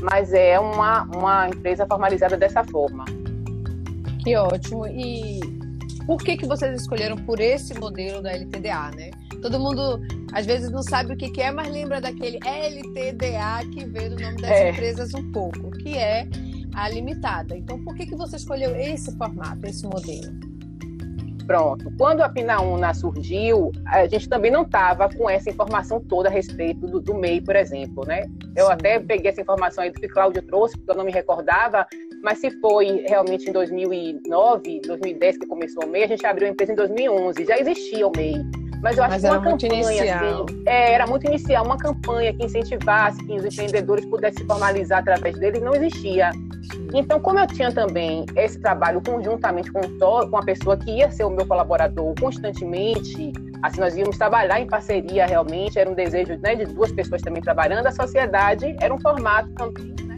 [0.00, 3.04] mas é uma, uma empresa formalizada dessa forma.
[4.22, 4.86] Que ótimo.
[4.86, 5.40] E
[6.12, 9.10] por que, que vocês escolheram por esse modelo da LTDA, né?
[9.40, 9.98] Todo mundo
[10.34, 14.22] às vezes não sabe o que, que é, mas lembra daquele LTDA que veio do
[14.22, 14.70] nome das é.
[14.72, 16.28] empresas um pouco, que é
[16.74, 17.56] a limitada.
[17.56, 20.51] Então, por que, que você escolheu esse formato, esse modelo?
[21.46, 21.92] Pronto.
[21.96, 26.86] Quando a Pinaúna surgiu, a gente também não estava com essa informação toda a respeito
[26.86, 28.24] do, do MEI, por exemplo, né?
[28.56, 28.72] Eu Sim.
[28.72, 31.86] até peguei essa informação aí do que Cláudio trouxe, porque eu não me recordava,
[32.22, 36.50] mas se foi realmente em 2009, 2010 que começou o MEI, a gente abriu a
[36.50, 38.34] empresa em 2011, já existia o MEI.
[38.82, 42.44] Mas eu acho mas que uma campanha, assim, é, era muito inicial, uma campanha que
[42.44, 46.32] incentivasse que os empreendedores pudessem se formalizar através deles, não existia.
[46.92, 49.80] Então, como eu tinha também esse trabalho conjuntamente com,
[50.28, 54.66] com a pessoa que ia ser o meu colaborador constantemente, assim, nós íamos trabalhar em
[54.66, 58.98] parceria realmente, era um desejo né, de duas pessoas também trabalhando, a sociedade era um
[58.98, 60.16] formato também, né?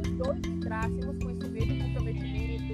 [0.00, 2.64] Os dois entrássemos com esse mesmo comprometimento.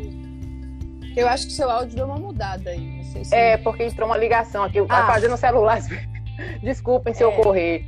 [1.17, 3.00] Eu acho que seu áudio deu uma mudada aí.
[3.33, 5.07] É, porque entrou uma ligação aqui, ah.
[5.07, 5.81] fazendo celular.
[6.63, 7.27] Desculpem se é.
[7.27, 7.85] eu correr.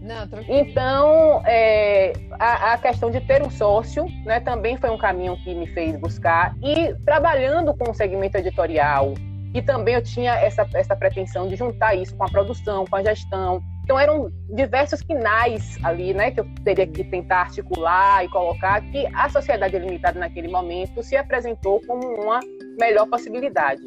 [0.00, 5.36] Não, então, é, a, a, questão de ter um sócio né, também foi um caminho
[5.44, 6.54] que me fez buscar.
[6.62, 9.12] E trabalhando com o segmento editorial,
[9.52, 13.02] e também eu tinha essa, essa pretensão de juntar isso com a produção, com a
[13.02, 13.62] gestão.
[13.84, 19.06] Então eram diversos quinais ali, né, que eu teria que tentar articular e colocar que
[19.14, 22.40] a sociedade limitada naquele momento se apresentou como uma
[22.78, 23.82] melhor possibilidade.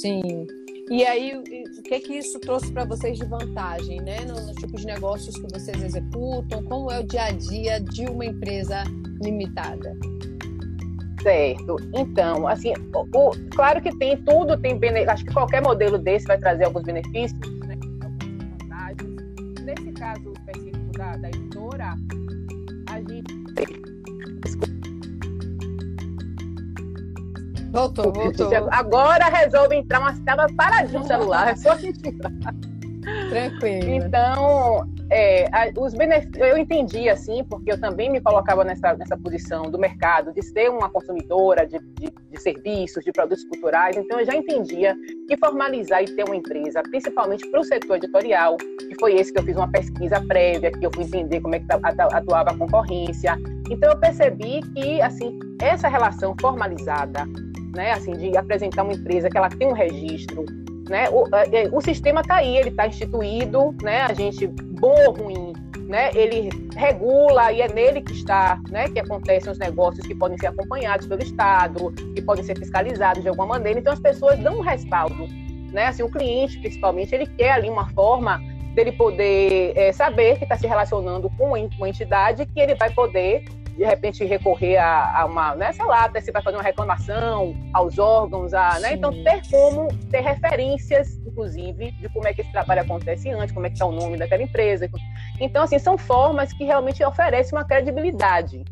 [0.00, 0.46] Sim.
[0.88, 4.86] E aí, o que que isso trouxe para vocês de vantagem, né, nos tipos de
[4.86, 6.62] negócios que vocês executam?
[6.64, 8.84] Como é o dia a dia de uma empresa
[9.20, 9.96] limitada?
[11.22, 11.76] Certo.
[11.92, 14.78] Então, assim, o, o, claro que tem tudo, tem
[15.08, 17.76] acho que qualquer modelo desse vai trazer alguns benefícios, né?
[17.82, 19.16] Algumas vantagens.
[19.64, 21.94] Nesse caso específico da, da editora,
[22.88, 23.95] a gente.
[27.76, 28.50] Voltou, voltou.
[28.70, 31.76] Agora resolve entrar, mas estava paradinho o celular, é só.
[33.28, 33.90] Tranquilo.
[33.90, 35.46] Então, é,
[35.78, 40.32] os benefícios, eu entendi assim, porque eu também me colocava nessa, nessa posição do mercado,
[40.32, 44.96] de ser uma consumidora de, de, de, serviços, de produtos culturais, então eu já entendia
[45.28, 49.38] que formalizar e ter uma empresa, principalmente para o setor editorial, que foi esse que
[49.38, 53.36] eu fiz uma pesquisa prévia, que eu fui entender como é que atuava a concorrência,
[53.70, 57.24] então eu percebi que assim essa relação formalizada,
[57.76, 60.44] né, assim de apresentar uma empresa que ela tem um registro
[60.88, 61.08] né?
[61.10, 61.26] O,
[61.76, 64.02] o sistema está aí, ele está instituído, né?
[64.02, 65.52] A gente, bom ou ruim,
[65.88, 66.10] né?
[66.14, 68.88] Ele regula e é nele que está, né?
[68.88, 73.28] Que acontecem os negócios que podem ser acompanhados pelo Estado, que podem ser fiscalizados de
[73.28, 73.80] alguma maneira.
[73.80, 75.26] Então as pessoas dão um respaldo,
[75.72, 75.86] né?
[75.86, 78.40] Assim, o cliente, principalmente, ele quer ali uma forma
[78.74, 83.44] dele poder é, saber que está se relacionando com uma entidade que ele vai poder
[83.76, 87.98] de repente recorrer a, a uma, né, sei lá, se vai fazer uma reclamação aos
[87.98, 88.94] órgãos, a, né?
[88.94, 93.66] Então ter como ter referências, inclusive, de como é que esse trabalho acontece antes, como
[93.66, 94.88] é que está o nome daquela empresa.
[95.38, 98.64] Então, assim, são formas que realmente oferecem uma credibilidade.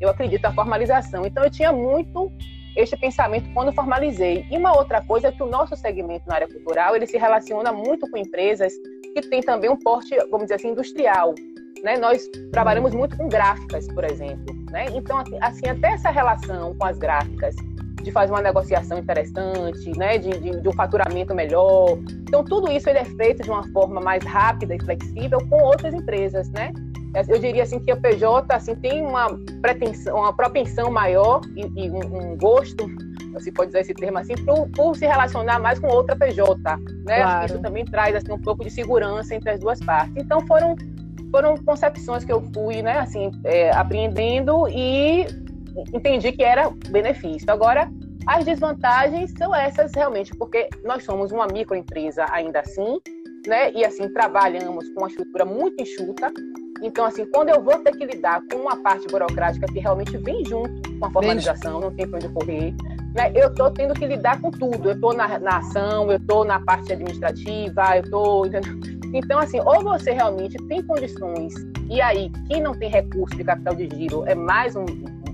[0.00, 1.24] Eu acredito na formalização.
[1.24, 2.32] Então, eu tinha muito
[2.76, 4.46] este pensamento quando formalizei.
[4.50, 7.72] E uma outra coisa é que o nosso segmento na área cultural, ele se relaciona
[7.72, 8.72] muito com empresas
[9.14, 11.34] que têm também um porte, vamos dizer assim, industrial.
[11.82, 11.96] Né?
[11.96, 14.54] Nós trabalhamos muito com gráficas, por exemplo.
[14.70, 14.86] Né?
[14.92, 17.54] Então, assim, assim, até essa relação com as gráficas,
[18.02, 20.18] de fazer uma negociação interessante, né?
[20.18, 21.98] de, de, de um faturamento melhor.
[22.22, 25.94] Então, tudo isso ele é feito de uma forma mais rápida e flexível com outras
[25.94, 26.48] empresas.
[26.50, 26.72] Né?
[27.28, 29.26] Eu diria assim que a PJ assim, tem uma
[29.60, 32.86] pretensão, uma propensão maior e, e um, um, gosto,
[33.40, 36.54] se pode dizer esse termo assim, por, por, se relacionar mais com outra PJ.
[37.04, 37.22] Né?
[37.22, 37.46] Claro.
[37.46, 40.14] Isso também traz assim, um pouco de segurança entre as duas partes.
[40.16, 40.76] Então, foram
[41.30, 45.26] foram concepções que eu fui, né, assim, é, apreendendo e
[45.92, 47.50] entendi que era benefício.
[47.50, 47.90] Agora,
[48.26, 53.00] as desvantagens são essas realmente, porque nós somos uma microempresa ainda assim,
[53.46, 56.32] né, e assim trabalhamos com uma estrutura muito enxuta.
[56.82, 60.44] Então, assim, quando eu vou ter que lidar com uma parte burocrática que realmente vem
[60.44, 62.74] junto com a formalização, não tem para onde correr,
[63.14, 64.90] né, eu estou tendo que lidar com tudo.
[64.90, 68.46] Eu estou na, na ação, eu estou na parte administrativa, eu estou
[69.12, 71.54] então, assim, ou você realmente tem condições,
[71.90, 74.84] e aí, quem não tem recurso de capital de giro é mais um,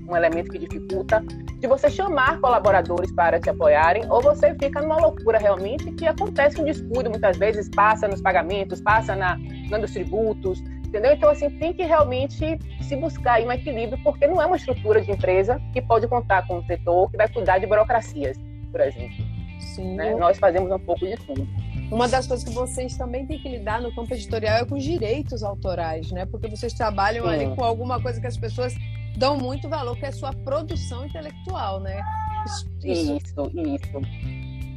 [0.07, 1.21] um elemento que dificulta,
[1.59, 6.61] de você chamar colaboradores para te apoiarem, ou você fica numa loucura realmente que acontece
[6.61, 11.13] um descuido, muitas vezes passa nos pagamentos, passa na, nos tributos, entendeu?
[11.13, 15.11] Então, assim, tem que realmente se buscar um equilíbrio, porque não é uma estrutura de
[15.11, 18.37] empresa que pode contar com um setor que vai cuidar de burocracias,
[18.71, 19.25] por exemplo.
[19.59, 19.95] Sim.
[19.95, 20.15] Né?
[20.15, 21.47] Nós fazemos um pouco de tudo.
[21.91, 24.83] Uma das coisas que vocês também têm que lidar no campo editorial é com os
[24.83, 26.25] direitos autorais, né?
[26.25, 27.31] Porque vocês trabalham Sim.
[27.31, 28.73] ali com alguma coisa que as pessoas
[29.17, 32.01] dão muito valor, que é a sua produção intelectual, né?
[32.45, 34.01] Isso, isso, isso.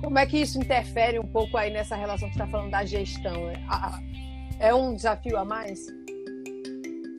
[0.03, 2.85] Como é que isso interfere um pouco aí nessa relação que você está falando da
[2.85, 3.51] gestão?
[4.61, 5.87] É um desafio a mais?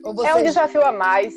[0.02, 0.28] Vocês...
[0.28, 1.34] É um desafio a mais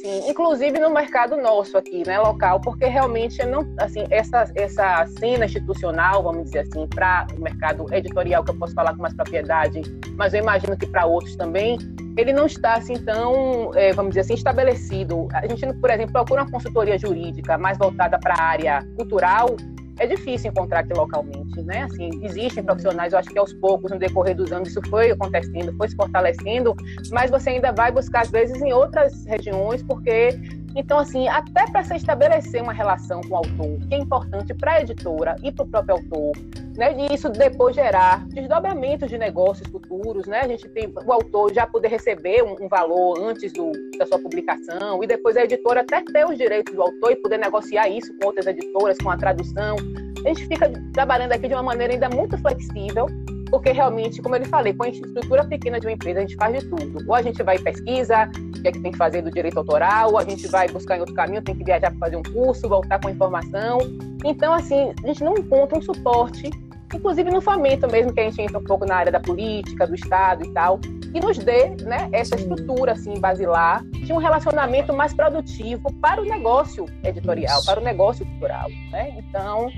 [0.00, 5.44] Sim, inclusive no mercado nosso aqui, né, local, porque realmente não, assim, essa essa cena
[5.44, 9.82] institucional, vamos dizer assim, para o mercado editorial que eu posso falar com mais propriedade,
[10.16, 11.76] mas eu imagino que para outros também,
[12.16, 15.28] ele não está assim tão, é, vamos dizer assim, estabelecido.
[15.34, 19.54] A gente, por exemplo, procura uma consultoria jurídica mais voltada para a área cultural,
[19.98, 21.82] é difícil encontrar aqui localmente, né?
[21.82, 25.72] Assim, existem profissionais, eu acho que aos poucos, no decorrer dos anos, isso foi acontecendo,
[25.76, 26.74] foi se fortalecendo,
[27.10, 30.38] mas você ainda vai buscar, às vezes, em outras regiões, porque
[30.76, 34.74] então, assim, até para se estabelecer uma relação com o autor, que é importante para
[34.74, 36.32] a editora e para o próprio autor,
[36.76, 36.94] né?
[36.96, 40.40] E isso depois gerar desdobramentos de negócios futuros, né?
[40.42, 44.18] A gente tem o autor já poder receber um, um valor antes do, da sua
[44.18, 48.16] publicação e depois a editora até ter os direitos do autor e poder negociar isso
[48.18, 49.76] com outras editoras, com a tradução.
[50.24, 53.06] A gente fica trabalhando aqui de uma maneira ainda muito flexível,
[53.50, 56.36] porque realmente, como eu lhe falei, com a estrutura pequena de uma empresa, a gente
[56.36, 57.04] faz de tudo.
[57.08, 60.12] Ou a gente vai pesquisa, o que é que tem que fazer do direito autoral,
[60.12, 62.68] ou a gente vai buscar em outro caminho, tem que viajar para fazer um curso,
[62.68, 63.78] voltar com informação.
[64.24, 66.48] Então, assim, a gente não encontra um suporte,
[66.94, 69.94] inclusive no fomento mesmo, que a gente entra um pouco na área da política, do
[69.94, 75.12] Estado e tal, que nos dê né, essa estrutura assim, basilar de um relacionamento mais
[75.12, 78.68] produtivo para o negócio editorial, para o negócio cultural.
[78.92, 79.16] Né?
[79.18, 79.70] Então,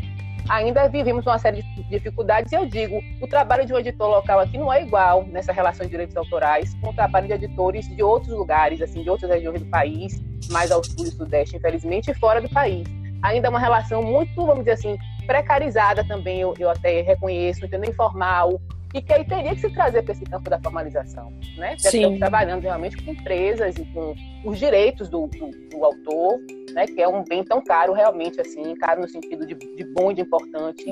[0.48, 4.40] ainda vivemos uma série de dificuldades e eu digo, o trabalho de um editor local
[4.40, 8.02] aqui não é igual nessa relação de direitos autorais com o trabalho de editores de
[8.02, 12.14] outros lugares, assim, de outras regiões do país, mais ao sul e sudeste, infelizmente, e
[12.14, 12.86] fora do país.
[13.22, 17.90] Ainda é uma relação muito, vamos dizer assim, precarizada também, eu, eu até reconheço, entendeu?
[17.90, 18.60] Informal,
[18.94, 21.74] e que aí teria que se trazer para esse campo da formalização, né?
[21.74, 24.14] Estamos trabalhando realmente com empresas e com
[24.44, 26.38] os direitos do, do, do, autor,
[26.74, 26.86] né?
[26.86, 30.14] Que é um bem tão caro realmente assim, caro no sentido de, de bom e
[30.14, 30.84] de importante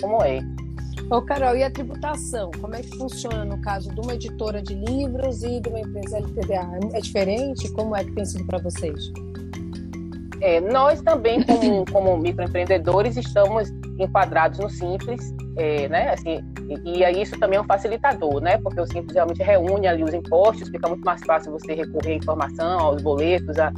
[0.00, 0.40] como é.
[1.10, 2.50] Ô, Carol, e a tributação?
[2.60, 6.18] Como é que funciona no caso de uma editora de livros e de uma empresa
[6.18, 6.78] LTDA?
[6.94, 7.72] É diferente?
[7.72, 9.12] Como é que tem sido para vocês?
[10.40, 16.10] É, nós também, como, como microempreendedores, estamos enquadrados no Simples, é, né?
[16.10, 16.42] Assim,
[16.84, 18.58] e, e isso também é um facilitador, né?
[18.58, 22.16] Porque o Simples realmente reúne ali os impostos, fica muito mais fácil você recorrer à
[22.16, 23.58] informação, aos boletos.
[23.58, 23.72] A...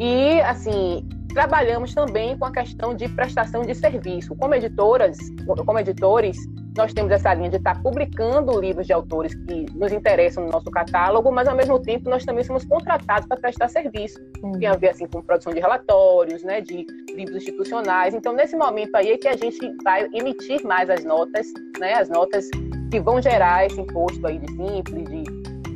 [0.00, 4.34] E, assim, trabalhamos também com a questão de prestação de serviço.
[4.36, 5.18] Como editoras,
[5.66, 6.38] como editores,
[6.76, 10.70] nós temos essa linha de estar publicando livros de autores que nos interessam no nosso
[10.70, 14.18] catálogo, mas ao mesmo tempo nós também somos contratados para prestar serviço.
[14.42, 14.52] Uhum.
[14.52, 18.14] Tem a ver assim com produção de relatórios, né, de livros institucionais.
[18.14, 21.46] Então nesse momento aí é que a gente vai emitir mais as notas,
[21.80, 22.48] né, as notas
[22.90, 25.23] que vão gerar esse imposto aí de simples, de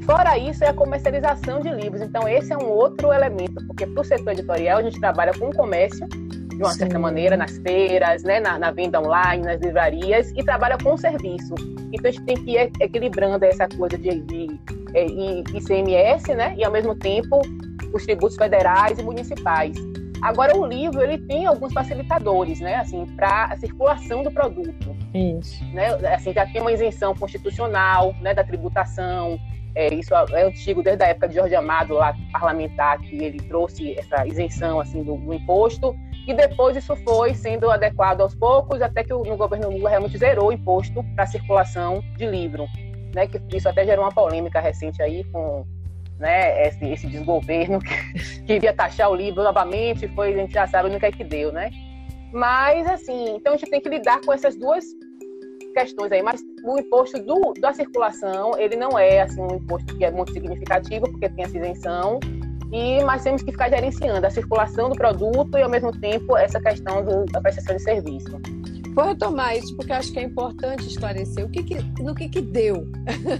[0.08, 2.00] Fora isso, é a comercialização de livros.
[2.00, 5.50] Então, esse é um outro elemento, porque para o setor editorial, a gente trabalha com
[5.50, 6.78] o comércio, de uma Sim.
[6.78, 11.54] certa maneira, nas feiras, né, na, na, venda online, nas livrarias, e trabalha com serviço.
[11.92, 14.58] Então a gente tem que ir equilibrando essa coisa de, de,
[14.94, 17.42] é, de ICMS, né, e ao mesmo tempo
[17.92, 19.76] os tributos federais e municipais.
[20.22, 24.96] Agora o livro ele tem alguns facilitadores, né, assim, para a circulação do produto.
[25.12, 25.62] Isso.
[25.66, 29.38] Né, assim, já tem uma isenção constitucional, né, da tributação.
[29.78, 33.96] É, isso é antigo desde a época de Jorge Amado, lá parlamentar, que ele trouxe
[33.96, 35.94] essa isenção assim do, do imposto
[36.26, 40.48] e depois isso foi sendo adequado aos poucos, até que no governo Lula realmente zerou
[40.48, 42.66] o imposto para circulação de livro.
[43.14, 45.64] Né, que isso até gerou uma polêmica recente aí com
[46.18, 50.98] né, esse, esse desgoverno que queria taxar o livro novamente, foi, a gente já sabe
[50.98, 51.70] que é que deu, né?
[52.32, 54.84] Mas, assim, então a gente tem que lidar com essas duas
[55.72, 60.04] questões aí, mas o imposto do, da circulação, ele não é, assim, um imposto que
[60.04, 62.20] é muito significativo, porque tem essa isenção,
[62.72, 66.60] e mas temos que ficar gerenciando a circulação do produto e ao mesmo tempo essa
[66.60, 68.40] questão do, da prestação de serviço.
[68.94, 72.40] Vou retomar isso porque acho que é importante esclarecer o que, que no que, que
[72.40, 72.84] deu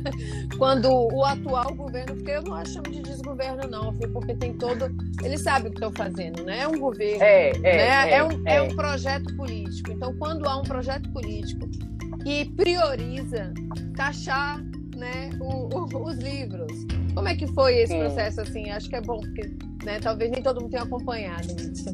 [0.57, 4.89] quando o atual governo, porque eu não acho de desgoverno não, porque tem todo,
[5.23, 6.61] eles sabem o que estão fazendo, né?
[6.61, 8.11] É um governo, é, é, né?
[8.11, 8.55] é, é um, é.
[8.57, 9.91] é um projeto político.
[9.91, 11.69] Então, quando há um projeto político
[12.29, 13.55] que prioriza
[13.97, 14.63] taxar
[14.95, 16.71] né, o, o, os livros.
[17.15, 18.01] Como é que foi esse Sim.
[18.01, 18.71] processo assim?
[18.71, 19.51] Acho que é bom, porque
[19.83, 21.89] né, talvez nem todo mundo tenha acompanhado isso.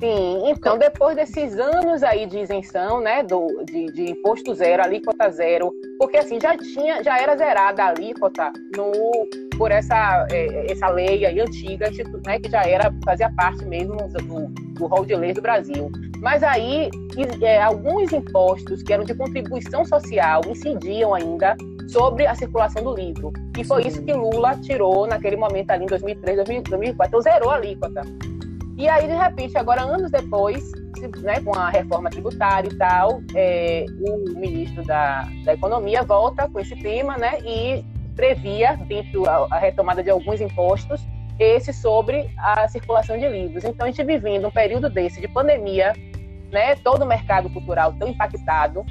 [0.00, 5.28] Sim, então depois desses anos aí de isenção, né, do, de, de, imposto zero, alíquota
[5.30, 8.92] zero, porque assim já tinha, já era zerada a alíquota no,
[9.56, 11.90] por essa, é, essa lei aí antiga,
[12.24, 15.90] né, que já era fazia parte mesmo do, do rol de leis do Brasil.
[16.24, 16.88] Mas aí
[17.42, 21.54] é, alguns impostos que eram de contribuição social incidiam ainda
[21.86, 23.30] sobre a circulação do livro.
[23.58, 27.56] E foi isso que Lula tirou naquele momento ali em 2003, 2004, então zerou a
[27.56, 28.00] alíquota.
[28.78, 30.72] E aí, de repente, agora anos depois,
[31.22, 36.58] né, com a reforma tributária e tal, é, o ministro da, da Economia volta com
[36.58, 37.84] esse tema né, e
[38.16, 41.06] previa, dentro da retomada de alguns impostos,
[41.38, 43.62] esse sobre a circulação de livros.
[43.62, 45.92] Então, a gente vivendo um período desse de pandemia,
[46.54, 48.86] né, todo o mercado cultural tão impactado,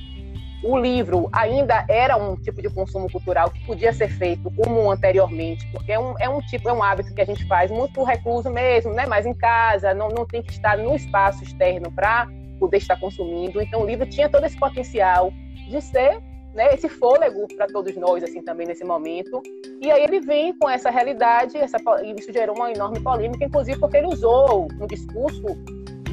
[0.62, 5.66] o livro ainda era um tipo de consumo cultural que podia ser feito como anteriormente,
[5.72, 8.50] porque é um, é um tipo, é um hábito que a gente faz muito recluso
[8.50, 9.06] mesmo, né?
[9.06, 12.28] Mas em casa, não, não tem que estar no espaço externo para
[12.60, 13.62] poder estar consumindo.
[13.62, 15.34] Então o livro tinha todo esse potencial
[15.70, 16.22] de ser
[16.54, 19.42] né, esse fôlego para todos nós assim também nesse momento.
[19.82, 21.78] E aí ele vem com essa realidade, essa,
[22.18, 25.46] isso gerou uma enorme polêmica, inclusive porque ele usou um discurso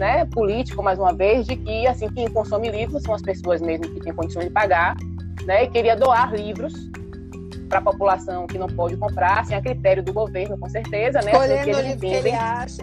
[0.01, 3.87] né, político, mais uma vez, de que assim quem consome livros são as pessoas mesmo
[3.91, 4.97] que têm condições de pagar,
[5.45, 6.73] né, e queria doar livros
[7.69, 11.31] para a população que não pode comprar, assim, a critério do governo, com certeza, né?
[11.31, 12.83] Escolhendo o livro que ele acha.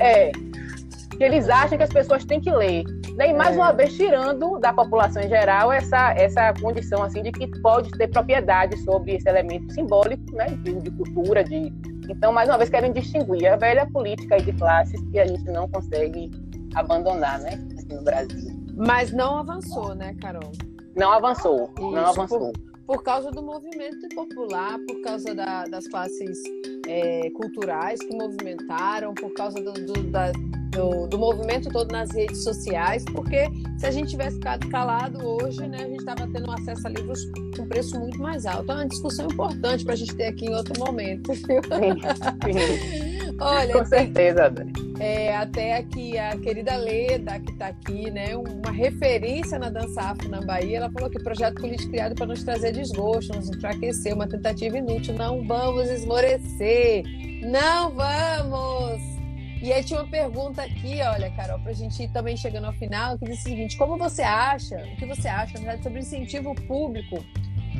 [0.00, 2.84] É, que eles acham que as pessoas têm que ler.
[3.16, 3.30] né?
[3.30, 3.60] E mais é.
[3.60, 8.08] uma vez tirando da população em geral essa, essa condição assim de que pode ter
[8.08, 10.46] propriedade sobre esse elemento simbólico, né?
[10.62, 11.70] De, de cultura, de
[12.08, 15.68] então mais uma vez querem distinguir a velha política de classes que a gente não
[15.68, 16.30] consegue
[16.74, 17.50] abandonar, né?
[17.78, 18.58] Aqui no Brasil.
[18.76, 20.52] Mas não avançou, né, Carol?
[20.96, 22.52] Não avançou, Isso, não avançou.
[22.52, 26.42] Por, por, causa do movimento popular, por causa da, das classes
[26.86, 32.42] é, culturais que movimentaram, por causa do, do, da, do, do, movimento todo nas redes
[32.42, 33.46] sociais, porque
[33.78, 37.20] se a gente tivesse ficado calado hoje, né, a gente estava tendo acesso a livros
[37.54, 38.72] com preço muito mais alto.
[38.72, 41.60] É uma discussão importante para a gente ter aqui em outro momento, viu?
[41.64, 43.08] Sim, sim.
[43.40, 44.52] Olha, com certeza.
[44.98, 50.28] É, até aqui a querida Leda, que está aqui, né, uma referência na dança afro
[50.28, 54.26] na Bahia, ela falou que projeto político criado para nos trazer desgosto, nos enfraquecer, uma
[54.26, 55.14] tentativa inútil.
[55.14, 57.04] Não vamos esmorecer,
[57.42, 59.18] não vamos!
[59.60, 62.72] E aí tinha uma pergunta aqui, olha, Carol, para a gente ir também chegando ao
[62.72, 65.98] final, que diz o seguinte: como você acha, o que você acha, na verdade, sobre
[65.98, 67.24] o incentivo público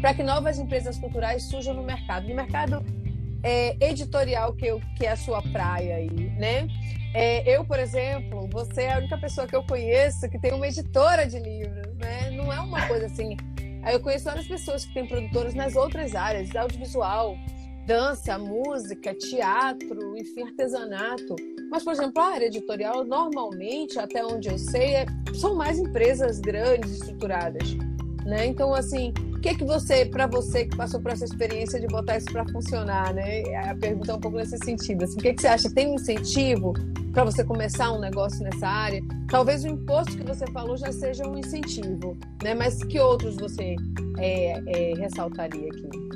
[0.00, 2.28] para que novas empresas culturais surjam no mercado?
[2.28, 2.84] No mercado
[3.42, 6.68] é, editorial, que, eu, que é a sua praia aí, né?
[7.14, 10.66] É, eu, por exemplo, você é a única pessoa que eu conheço que tem uma
[10.66, 12.30] editora de livros, né?
[12.30, 13.36] Não é uma coisa assim.
[13.90, 17.36] Eu conheço várias pessoas que têm produtoras nas outras áreas, audiovisual,
[17.86, 21.34] dança, música, teatro, enfim, artesanato.
[21.70, 26.38] Mas, por exemplo, a área editorial, normalmente, até onde eu sei, é, são mais empresas
[26.38, 27.74] grandes, estruturadas.
[28.26, 28.46] Né?
[28.46, 32.16] Então, assim, o que que você, para você que passou por essa experiência de botar
[32.16, 33.42] isso para funcionar, né?
[33.70, 35.04] A pergunta é um pouco nesse sentido.
[35.04, 35.70] Assim, o que que você acha?
[35.70, 36.72] Tem um incentivo
[37.12, 39.00] para você começar um negócio nessa área?
[39.28, 42.52] Talvez o imposto que você falou já seja um incentivo, né?
[42.52, 43.76] Mas que outros você
[44.18, 46.07] é, é, ressaltaria aqui?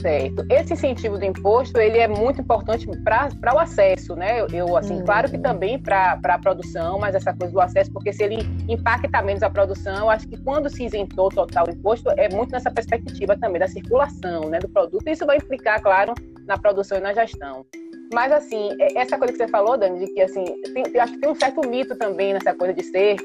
[0.00, 0.44] Certo.
[0.50, 4.40] Esse incentivo do imposto, ele é muito importante para o acesso, né?
[4.52, 5.04] Eu, assim, uhum.
[5.04, 8.38] claro que também para a produção, mas essa coisa do acesso, porque se ele
[8.68, 12.70] impacta menos a produção, acho que quando se isentou total o imposto, é muito nessa
[12.70, 15.06] perspectiva também da circulação, né, do produto.
[15.06, 16.14] Isso vai implicar, claro,
[16.46, 17.66] na produção e na gestão.
[18.12, 20.44] Mas, assim, essa coisa que você falou, Dani, de que, assim,
[20.74, 23.16] tem, eu acho que tem um certo mito também nessa coisa de ser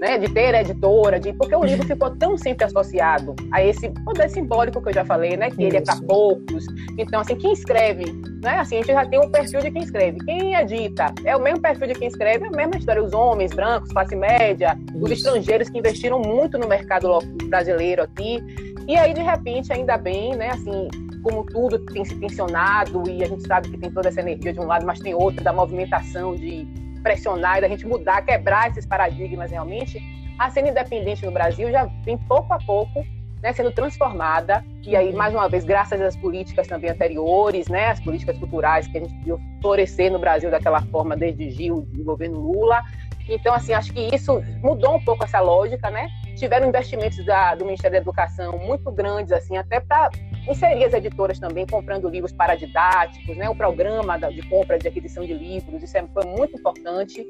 [0.00, 4.30] né, de ter editora, de, porque o livro ficou tão sempre associado a esse poder
[4.30, 6.64] simbólico que eu já falei, né, que ele é para poucos.
[6.96, 8.10] Então, assim, quem escreve,
[8.42, 10.18] né, assim, a gente já tem um perfil de quem escreve.
[10.24, 13.04] Quem edita é o mesmo perfil de quem escreve, é a mesma história.
[13.04, 15.04] Os homens brancos, classe média, Isso.
[15.04, 18.42] os estrangeiros que investiram muito no mercado brasileiro aqui.
[18.88, 20.88] E aí, de repente, ainda bem, né, assim,
[21.22, 24.60] como tudo tem se tensionado e a gente sabe que tem toda essa energia de
[24.60, 26.66] um lado, mas tem outra da movimentação de
[27.02, 30.00] pressionar da gente mudar, quebrar esses paradigmas realmente,
[30.38, 33.04] a cena independente no Brasil já vem pouco a pouco
[33.42, 38.00] né, sendo transformada, e aí, mais uma vez, graças às políticas também anteriores, né, as
[38.00, 42.38] políticas culturais que a gente viu florescer no Brasil daquela forma desde Gil, do governo
[42.38, 42.82] Lula.
[43.28, 46.08] Então, assim, acho que isso mudou um pouco essa lógica, né?
[46.36, 50.10] Tiveram investimentos da, do Ministério da Educação muito grandes, assim, até para
[50.48, 53.48] inserir as editoras também comprando livros paradidáticos, né?
[53.48, 57.26] O programa de compra de aquisição de livros, isso é, foi muito importante.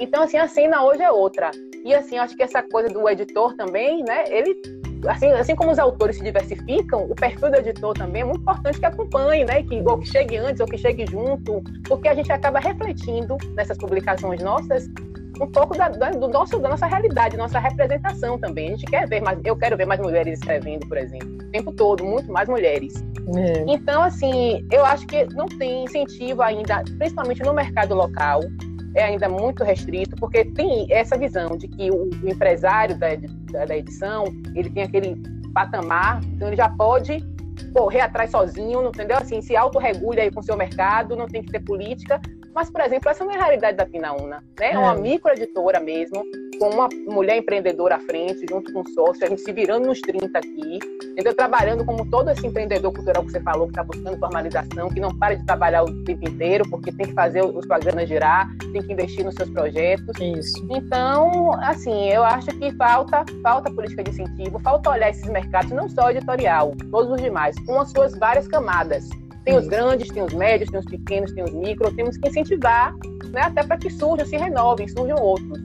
[0.00, 1.50] Então, assim, a cena hoje é outra.
[1.84, 4.24] E, assim, acho que essa coisa do editor também, né?
[4.28, 4.56] Ele,
[5.06, 8.78] assim, assim como os autores se diversificam, o perfil do editor também é muito importante
[8.78, 9.62] que acompanhe, né?
[9.62, 13.78] Que, ou que chegue antes ou que chegue junto, porque a gente acaba refletindo nessas
[13.78, 14.88] publicações nossas
[15.40, 18.68] um pouco da, da, do nosso, da nossa realidade, nossa representação também.
[18.68, 21.72] A gente quer ver mais, eu quero ver mais mulheres escrevendo, por exemplo, o tempo
[21.72, 22.94] todo, muito mais mulheres.
[23.36, 23.64] É.
[23.66, 28.40] Então, assim, eu acho que não tem incentivo ainda, principalmente no mercado local,
[28.94, 33.08] é ainda muito restrito, porque tem essa visão de que o, o empresário da,
[33.66, 34.24] da edição,
[34.54, 35.20] ele tem aquele
[35.52, 37.24] patamar, então ele já pode
[37.72, 39.16] correr atrás sozinho, entendeu?
[39.16, 42.20] Assim, se autorregule aí com o seu mercado, não tem que ter política,
[42.54, 44.72] mas, por exemplo, essa não é a realidade da Pinaúna, né?
[44.72, 46.24] É uma microeditora mesmo,
[46.58, 50.00] com uma mulher empreendedora à frente, junto com o sócio, a gente se virando nos
[50.00, 51.34] 30 aqui, entendeu?
[51.34, 55.16] Trabalhando como todo esse empreendedor cultural que você falou, que está buscando formalização, que não
[55.18, 58.92] para de trabalhar o tempo inteiro, porque tem que fazer os programas girar, tem que
[58.92, 60.16] investir nos seus projetos.
[60.20, 60.64] Isso.
[60.70, 65.88] Então, assim, eu acho que falta, falta política de incentivo, falta olhar esses mercados, não
[65.88, 69.08] só editorial, todos os demais, com as suas várias camadas.
[69.44, 71.94] Tem os grandes, tem os médios, tem os pequenos, tem os micros.
[71.94, 72.94] Temos que incentivar,
[73.30, 75.60] né, até para que surjam, se renovem, surjam outros.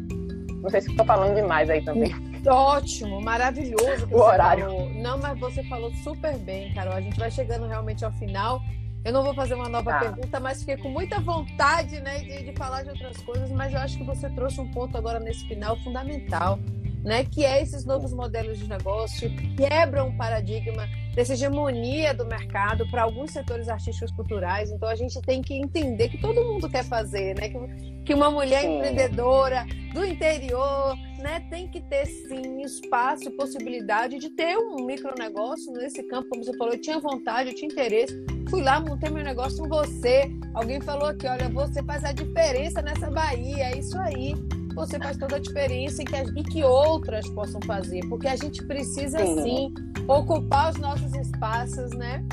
[0.62, 2.14] Não sei se estou falando demais aí também.
[2.46, 4.08] Ótimo, maravilhoso.
[4.12, 4.66] O horário.
[4.66, 4.90] Falou.
[4.96, 6.94] Não, mas você falou super bem, Carol.
[6.94, 8.62] A gente vai chegando realmente ao final.
[9.04, 10.00] Eu não vou fazer uma nova tá.
[10.00, 13.50] pergunta, mas fiquei com muita vontade né, de, de falar de outras coisas.
[13.50, 16.60] Mas eu acho que você trouxe um ponto agora nesse final fundamental
[17.04, 17.24] né?
[17.26, 23.04] Que é esses novos modelos de negócio, quebram o paradigma dessa hegemonia do mercado para
[23.04, 24.72] alguns setores artísticos culturais.
[24.72, 27.50] Então a gente tem que entender que todo mundo quer fazer, né?
[27.50, 28.78] Que, que uma mulher sim.
[28.78, 35.74] empreendedora do interior, né, tem que ter sim espaço e possibilidade de ter um micronegócio
[35.74, 38.14] nesse campo, como você falou, eu tinha vontade, eu tinha interesse,
[38.50, 40.30] fui lá, montei meu negócio com você.
[40.54, 44.36] Alguém falou aqui, olha, você faz a diferença nessa Bahia, é isso aí
[44.76, 48.64] você faz toda a diferença e que, e que outras possam fazer, porque a gente
[48.66, 49.74] precisa sim,
[50.08, 52.24] ocupar os nossos espaços, né?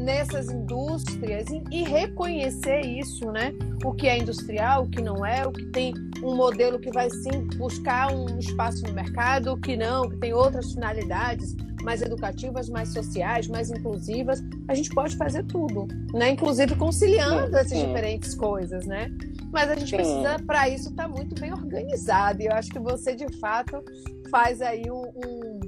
[0.00, 3.52] nessas indústrias e, e, reconhecer isso, né?
[3.84, 7.10] O que é industrial, o que não é, o que tem um modelo que vai
[7.10, 12.68] sim buscar um espaço no mercado, o que não, que tem outras finalidades mais educativas,
[12.68, 14.42] mais sociais, mais inclusivas.
[14.68, 16.30] A gente pode fazer tudo, né?
[16.30, 17.86] Inclusive conciliando essas sim.
[17.86, 19.10] diferentes coisas, né?
[19.52, 19.96] Mas a gente Sim.
[19.96, 22.40] precisa, para isso, estar tá muito bem organizado.
[22.40, 23.82] E eu acho que você, de fato,
[24.30, 25.60] faz aí um, um,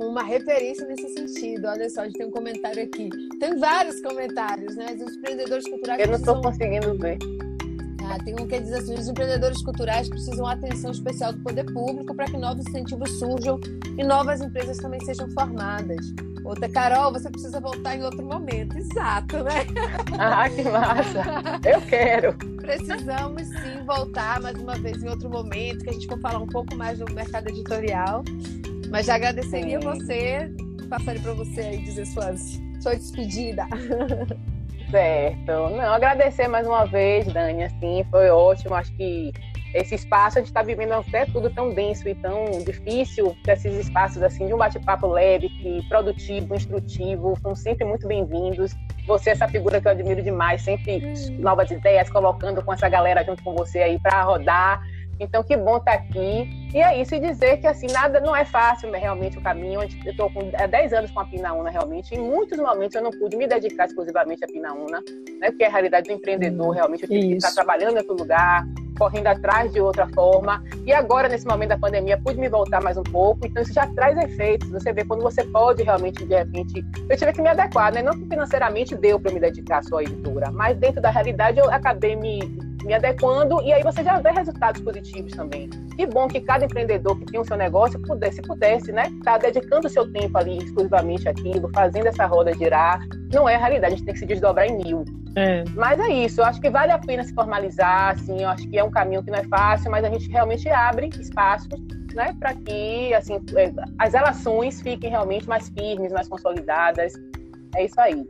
[0.00, 1.66] uma referência nesse sentido.
[1.68, 3.08] Olha só, a gente tem um comentário aqui.
[3.38, 4.86] Tem vários comentários, né?
[4.94, 6.00] Os empreendedores culturais.
[6.00, 7.18] Eu não estou conseguindo ver.
[8.10, 11.64] Ah, tem um que diz assim: os empreendedores culturais precisam de atenção especial do poder
[11.72, 13.60] público para que novos incentivos surjam
[13.96, 16.12] e novas empresas também sejam formadas.
[16.44, 18.76] Outra, Carol, você precisa voltar em outro momento.
[18.76, 19.64] Exato, né?
[20.18, 21.22] Ah, que massa!
[21.64, 22.34] Eu quero!
[22.56, 26.48] Precisamos sim voltar mais uma vez em outro momento, que a gente for falar um
[26.48, 28.24] pouco mais do mercado editorial.
[28.90, 29.86] Mas já agradeceria sim.
[29.86, 30.52] você,
[30.88, 33.66] passaria para você aí dizer suas, sua despedida.
[34.90, 35.70] Certo.
[35.70, 38.74] Não, agradecer mais uma vez, Dani, assim, foi ótimo.
[38.74, 39.32] Acho que
[39.72, 44.20] esse espaço, a gente está vivendo até tudo tão denso e tão difícil, esses espaços
[44.22, 48.74] assim de um bate-papo leve, que, produtivo, instrutivo, são sempre muito bem-vindos.
[49.06, 51.36] Você, essa figura que eu admiro demais, sempre hum.
[51.38, 54.82] novas ideias, colocando com essa galera junto com você aí para rodar.
[55.20, 56.48] Então, que bom estar tá aqui.
[56.74, 59.80] E é isso, e dizer que assim, nada não é fácil realmente o caminho.
[60.04, 62.14] Eu estou com 10 anos com a Pinaúna, realmente.
[62.14, 65.02] Em muitos momentos eu não pude me dedicar exclusivamente à Pinaúna,
[65.40, 65.50] né?
[65.50, 67.02] porque é a realidade do empreendedor, realmente.
[67.02, 68.64] Eu tive que estar trabalhando em outro lugar,
[69.00, 70.62] correndo atrás de outra forma.
[70.86, 73.46] E agora, nesse momento da pandemia, pude me voltar mais um pouco.
[73.46, 74.70] Então, isso já traz efeitos.
[74.70, 76.84] Você vê quando você pode realmente, de repente.
[77.08, 78.02] Eu tive que me adequar, né?
[78.02, 81.70] Não que financeiramente deu para me dedicar só à editora, mas dentro da realidade eu
[81.70, 82.40] acabei me,
[82.84, 85.68] me adequando e aí você já vê resultados positivos também.
[85.96, 89.04] Que bom que cada empreendedor que tem o seu negócio pudesse, pudesse, né?
[89.22, 93.00] Tá dedicando o seu tempo ali exclusivamente àquilo, fazendo essa roda girar.
[93.32, 95.04] Não é a realidade, a gente tem que se desdobrar em mil.
[95.36, 95.64] É.
[95.76, 98.78] Mas é isso, eu acho que vale a pena se formalizar, assim, eu acho que
[98.78, 101.68] é um caminho que não é fácil, mas a gente realmente abre espaços,
[102.14, 107.12] né, para que, assim, é, as relações fiquem realmente mais firmes, mais consolidadas.
[107.76, 108.26] É isso aí.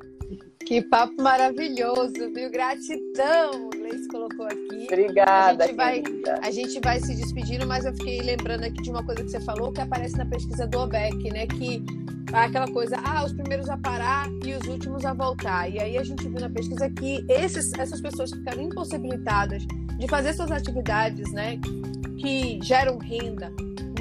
[0.65, 2.51] Que papo maravilhoso, viu?
[2.51, 4.87] Gratidão, Gleice colocou aqui.
[4.87, 5.65] Obrigada.
[5.65, 6.03] A gente, vai,
[6.43, 9.41] a gente vai se despedindo, mas eu fiquei lembrando aqui de uma coisa que você
[9.41, 11.47] falou que aparece na pesquisa do OBEC, né?
[11.47, 11.83] Que
[12.33, 15.69] aquela coisa, ah, os primeiros a parar e os últimos a voltar.
[15.69, 19.65] E aí a gente viu na pesquisa que esses, essas pessoas ficaram impossibilitadas
[19.99, 21.59] de fazer suas atividades, né,
[22.21, 23.53] que geram renda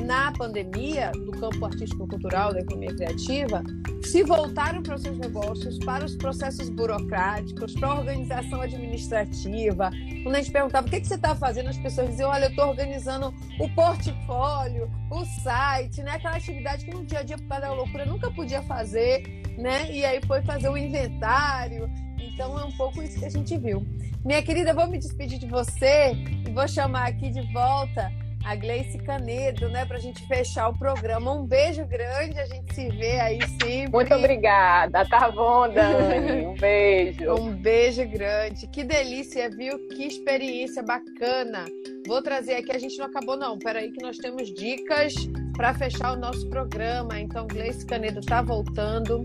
[0.10, 3.62] na pandemia do campo artístico-cultural, da economia criativa,
[4.04, 9.92] se voltaram para os seus negócios, para os processos burocráticos, para a organização administrativa.
[10.24, 12.50] Quando a gente perguntava o que, que você está fazendo, as pessoas diziam: olha, eu
[12.50, 16.14] estou organizando o portfólio, o site, né?
[16.14, 19.22] aquela atividade que no dia a dia, por causa da loucura, nunca podia fazer,
[19.60, 19.92] né?
[19.92, 21.88] e aí foi fazer o inventário.
[22.18, 23.86] Então é um pouco isso que a gente viu.
[24.26, 26.14] Minha querida, vou me despedir de você
[26.48, 28.12] e vou chamar aqui de volta
[28.50, 31.32] a Gleice Canedo, né, para a gente fechar o programa.
[31.32, 33.92] Um beijo grande, a gente se vê aí sempre.
[33.92, 36.48] Muito obrigada, tá bom, Dani?
[36.48, 37.30] Um beijo.
[37.40, 38.66] um beijo grande.
[38.66, 39.78] Que delícia, viu?
[39.90, 41.64] Que experiência bacana.
[42.08, 45.14] Vou trazer aqui, a gente não acabou não, peraí que nós temos dicas
[45.56, 47.20] para fechar o nosso programa.
[47.20, 49.22] Então, Gleice Canedo está voltando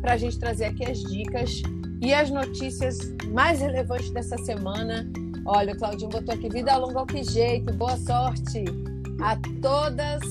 [0.00, 1.62] para a gente trazer aqui as dicas
[2.02, 2.98] e as notícias
[3.28, 5.08] mais relevantes dessa semana
[5.46, 7.72] Olha, o Claudinho botou aqui vida longa ao que jeito.
[7.74, 8.64] Boa sorte
[9.22, 10.22] a todas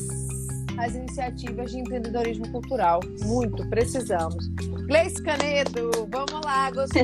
[0.80, 3.00] as iniciativas de empreendedorismo cultural.
[3.26, 4.48] Muito, precisamos.
[4.88, 7.04] Gleice Canedo, vamos lá, gostou?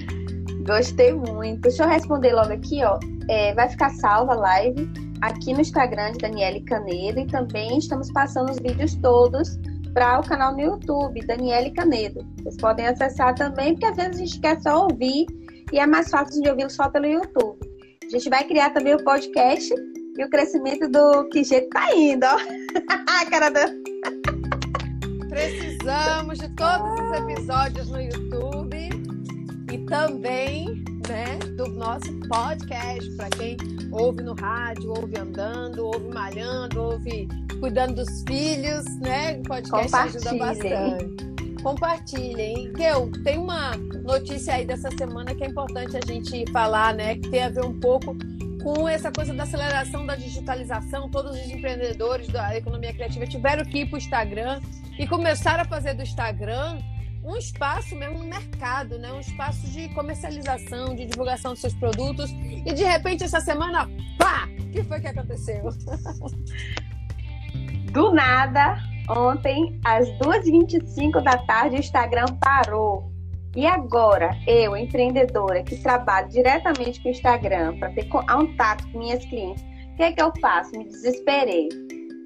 [0.66, 1.60] Gostei muito.
[1.60, 2.98] Deixa eu responder logo aqui, ó.
[3.28, 8.10] É, vai ficar salva a live aqui no Instagram de Daniele Canedo e também estamos
[8.12, 9.58] passando os vídeos todos
[9.92, 12.26] para o canal no YouTube, Daniele Canedo.
[12.38, 15.26] Vocês podem acessar também, porque às vezes a gente quer só ouvir
[15.72, 17.58] e é mais fácil de ouvir só pelo YouTube.
[18.04, 19.72] A gente vai criar também o podcast
[20.18, 22.36] e o crescimento do que jeito tá indo, ó.
[23.30, 23.66] Cara da...
[25.28, 28.90] Precisamos de todos os episódios no YouTube
[29.72, 33.56] e também, né, do nosso podcast para quem
[33.90, 37.26] ouve no rádio, ouve andando, ouve malhando, ouve
[37.58, 39.38] cuidando dos filhos, né?
[39.38, 41.31] O podcast ajuda bastante.
[41.62, 42.72] Compartilhem.
[42.78, 47.14] Eu tem uma notícia aí dessa semana que é importante a gente falar, né?
[47.14, 48.16] Que tem a ver um pouco
[48.62, 51.08] com essa coisa da aceleração da digitalização.
[51.08, 54.60] Todos os empreendedores da economia criativa tiveram que ir para o Instagram
[54.98, 56.78] e começaram a fazer do Instagram
[57.24, 59.12] um espaço mesmo no mercado, né?
[59.12, 62.30] Um espaço de comercialização, de divulgação dos seus produtos.
[62.30, 64.48] E de repente essa semana, pá!
[64.58, 65.68] O que foi que aconteceu?
[67.92, 73.10] Do nada, ontem, às 2h25 da tarde, o Instagram parou.
[73.54, 79.24] E agora, eu, empreendedora, que trabalho diretamente com o Instagram para ter contato com minhas
[79.26, 80.72] clientes, o que é que eu faço?
[80.72, 81.68] Me desesperei.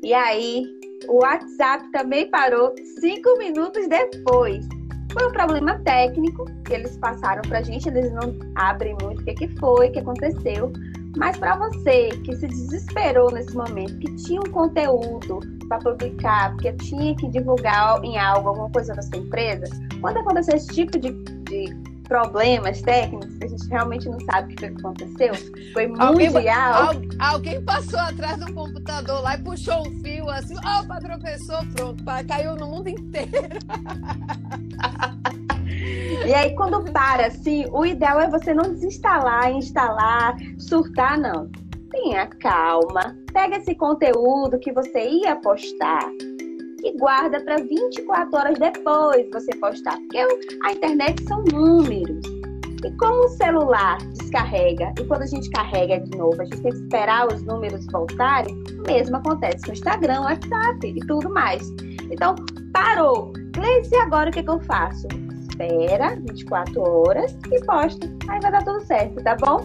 [0.04, 0.64] E aí,
[1.08, 4.66] o WhatsApp também parou cinco minutos depois.
[5.12, 9.24] Foi um problema técnico que eles passaram para a gente, eles não abrem muito o
[9.24, 10.72] que, que foi, o que aconteceu.
[11.16, 16.72] Mas para você que se desesperou nesse momento, que tinha um conteúdo para publicar, porque
[16.74, 19.66] tinha que divulgar em algo, alguma coisa da sua empresa,
[20.00, 21.10] quando aconteceu esse tipo de,
[21.44, 21.74] de
[22.04, 25.34] problemas técnicos, que a gente realmente não sabe o que aconteceu,
[25.72, 26.88] foi mundial.
[26.88, 32.04] Alguém, alguém passou atrás do computador lá e puxou um fio assim, opa, tropeçou, pronto,
[32.28, 33.32] caiu no mundo inteiro.
[36.26, 41.48] E aí, quando para, assim, o ideal é você não desinstalar, instalar, surtar, não.
[41.92, 46.10] Tenha calma, pega esse conteúdo que você ia postar
[46.82, 49.96] e guarda para 24 horas depois você postar.
[49.98, 50.18] Porque
[50.64, 52.26] a internet são números.
[52.84, 56.72] E como o celular descarrega, e quando a gente carrega de novo, a gente tem
[56.72, 61.62] que esperar os números voltarem, o mesmo acontece com o Instagram, WhatsApp e tudo mais.
[62.10, 62.34] Então,
[62.72, 63.32] parou.
[63.52, 65.06] Gleice, agora o que, que eu faço?
[65.56, 68.06] Espera 24 horas e posta.
[68.28, 69.60] Aí vai dar tudo certo, tá bom?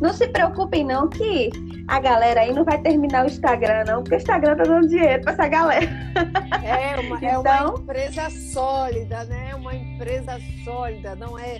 [0.00, 1.50] Não se preocupem não que
[1.88, 5.22] a galera aí não vai terminar o Instagram não, porque o Instagram tá dando dinheiro
[5.22, 5.86] para essa galera.
[6.66, 7.46] É uma, então...
[7.46, 9.54] é uma empresa sólida, né?
[9.54, 11.58] Uma empresa sólida, não é,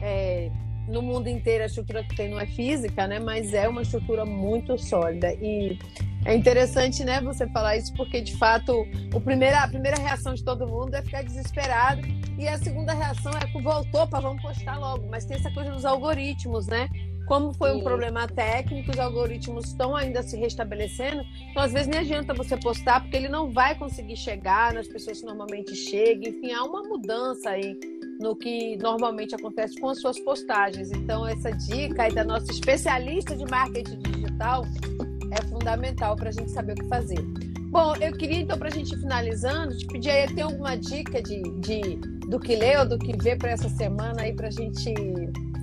[0.00, 0.50] é
[0.88, 3.18] no mundo inteiro a estrutura que tem não é física, né?
[3.18, 5.78] Mas é uma estrutura muito sólida e
[6.24, 10.44] é interessante, né, você falar isso, porque de fato o primeira, a primeira reação de
[10.44, 12.02] todo mundo é ficar desesperado
[12.38, 15.06] e a segunda reação é que voltou para vamos postar logo.
[15.08, 16.88] Mas tem essa coisa dos algoritmos, né?
[17.26, 21.22] Como foi um problema técnico, os algoritmos estão ainda se restabelecendo.
[21.50, 25.20] Então, às vezes, nem adianta você postar, porque ele não vai conseguir chegar nas pessoas
[25.20, 26.30] que normalmente chegam.
[26.30, 27.78] Enfim, há uma mudança aí
[28.18, 30.90] no que normalmente acontece com as suas postagens.
[30.90, 34.64] Então, essa dica aí da nossa especialista de marketing digital
[35.30, 37.22] é fundamental para a gente saber o que fazer.
[37.70, 41.42] Bom, eu queria então, para a gente finalizando, te pedir aí, tem alguma dica de,
[41.60, 41.96] de,
[42.28, 44.94] do que ler ou do que ver para essa semana aí para a gente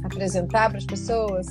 [0.03, 1.47] apresentar para as pessoas?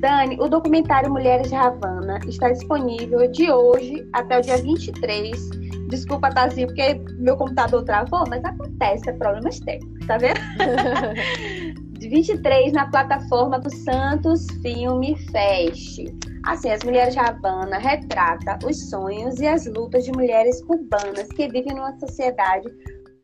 [0.00, 5.67] Dani, o documentário Mulheres de Havana está disponível de hoje até o dia 23.
[5.88, 10.38] Desculpa, Tazinho, porque meu computador travou, mas acontece, é problemas técnicos, tá vendo?
[11.98, 15.98] de 23 na plataforma do Santos Filme Fest.
[16.46, 21.48] Assim, as mulheres de Havana retrata os sonhos e as lutas de mulheres cubanas que
[21.48, 22.68] vivem numa sociedade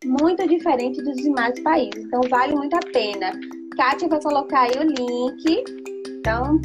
[0.05, 2.05] muito diferente dos demais países.
[2.05, 3.33] Então, vale muito a pena.
[3.77, 5.65] Kátia vai colocar aí o link.
[6.19, 6.61] Então,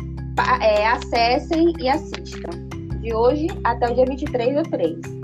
[0.62, 2.68] é, acessem e assistam.
[3.02, 5.19] De hoje até o dia 23 do 3.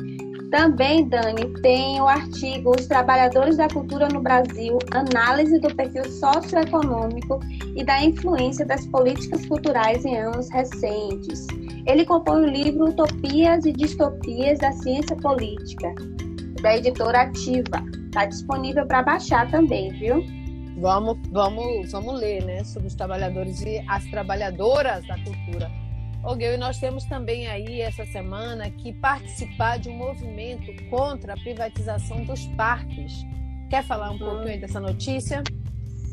[0.51, 7.39] Também, Dani, tem o artigo Os Trabalhadores da Cultura no Brasil, análise do perfil socioeconômico
[7.75, 11.47] e da influência das políticas culturais em anos recentes.
[11.87, 15.93] Ele compõe o livro Utopias e Distopias da Ciência Política,
[16.61, 17.83] da editora Ativa.
[18.05, 20.23] Está disponível para baixar também, viu?
[20.79, 25.84] Vamos, vamos, vamos ler, né, sobre os trabalhadores e as trabalhadoras da cultura
[26.25, 31.37] Ogueu, e nós temos também aí essa semana que participar de um movimento contra a
[31.37, 33.23] privatização dos parques.
[33.69, 35.43] Quer falar um pouquinho aí dessa notícia?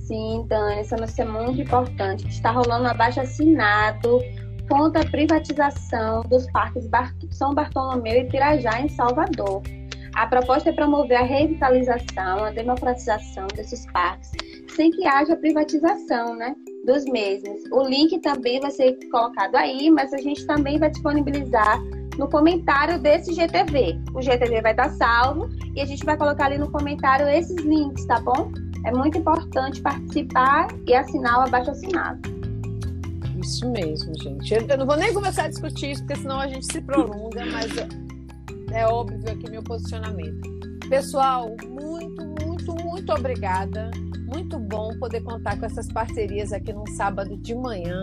[0.07, 2.29] Sim, Dani, essa notícia é muito importante.
[2.29, 4.21] Está rolando um abaixo assinado
[4.69, 6.87] contra a privatização dos parques
[7.31, 9.63] São Bartolomeu e Pirajá, em Salvador.
[10.15, 14.31] A proposta é promover a revitalização, a democratização desses parques,
[14.69, 16.55] sem que haja privatização, né?
[16.85, 17.61] dos mesmos.
[17.71, 21.81] O link também vai ser colocado aí, mas a gente também vai disponibilizar
[22.19, 23.99] no comentário desse GTV.
[24.15, 28.05] O GTV vai estar salvo e a gente vai colocar ali no comentário esses links,
[28.07, 28.53] tá bom?
[28.85, 32.21] É muito importante participar e assinar o abaixo assinado.
[33.41, 34.55] Isso mesmo, gente.
[34.55, 37.73] Eu não vou nem começar a discutir isso, porque senão a gente se prolonga, mas
[38.73, 40.51] é óbvio aqui meu posicionamento.
[40.89, 43.91] Pessoal, muito, muito, muito obrigada
[44.33, 48.01] muito bom poder contar com essas parcerias aqui num sábado de manhã.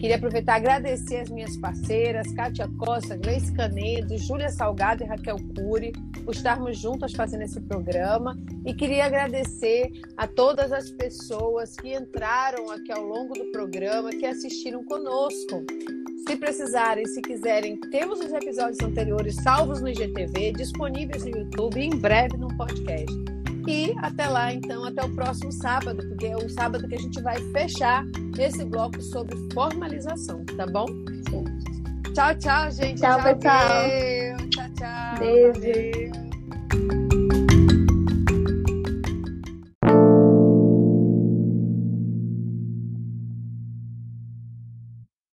[0.00, 5.36] Queria aproveitar e agradecer as minhas parceiras, Kátia Costa, Gleice Canedo, Júlia Salgado e Raquel
[5.54, 5.92] Cury,
[6.24, 8.34] por estarmos juntas fazendo esse programa.
[8.64, 14.24] E queria agradecer a todas as pessoas que entraram aqui ao longo do programa, que
[14.24, 15.66] assistiram conosco.
[16.26, 21.84] Se precisarem, se quiserem, temos os episódios anteriores salvos no IGTV, disponíveis no YouTube e
[21.84, 23.39] em breve no podcast.
[23.70, 27.22] E até lá, então, até o próximo sábado, porque é o sábado que a gente
[27.22, 28.04] vai fechar
[28.36, 30.86] esse bloco sobre formalização, tá bom?
[32.12, 33.00] Tchau, tchau, gente.
[33.00, 33.84] Tchau, tchau pessoal.
[34.50, 35.18] Tchau, tchau.
[35.20, 36.19] Beijo.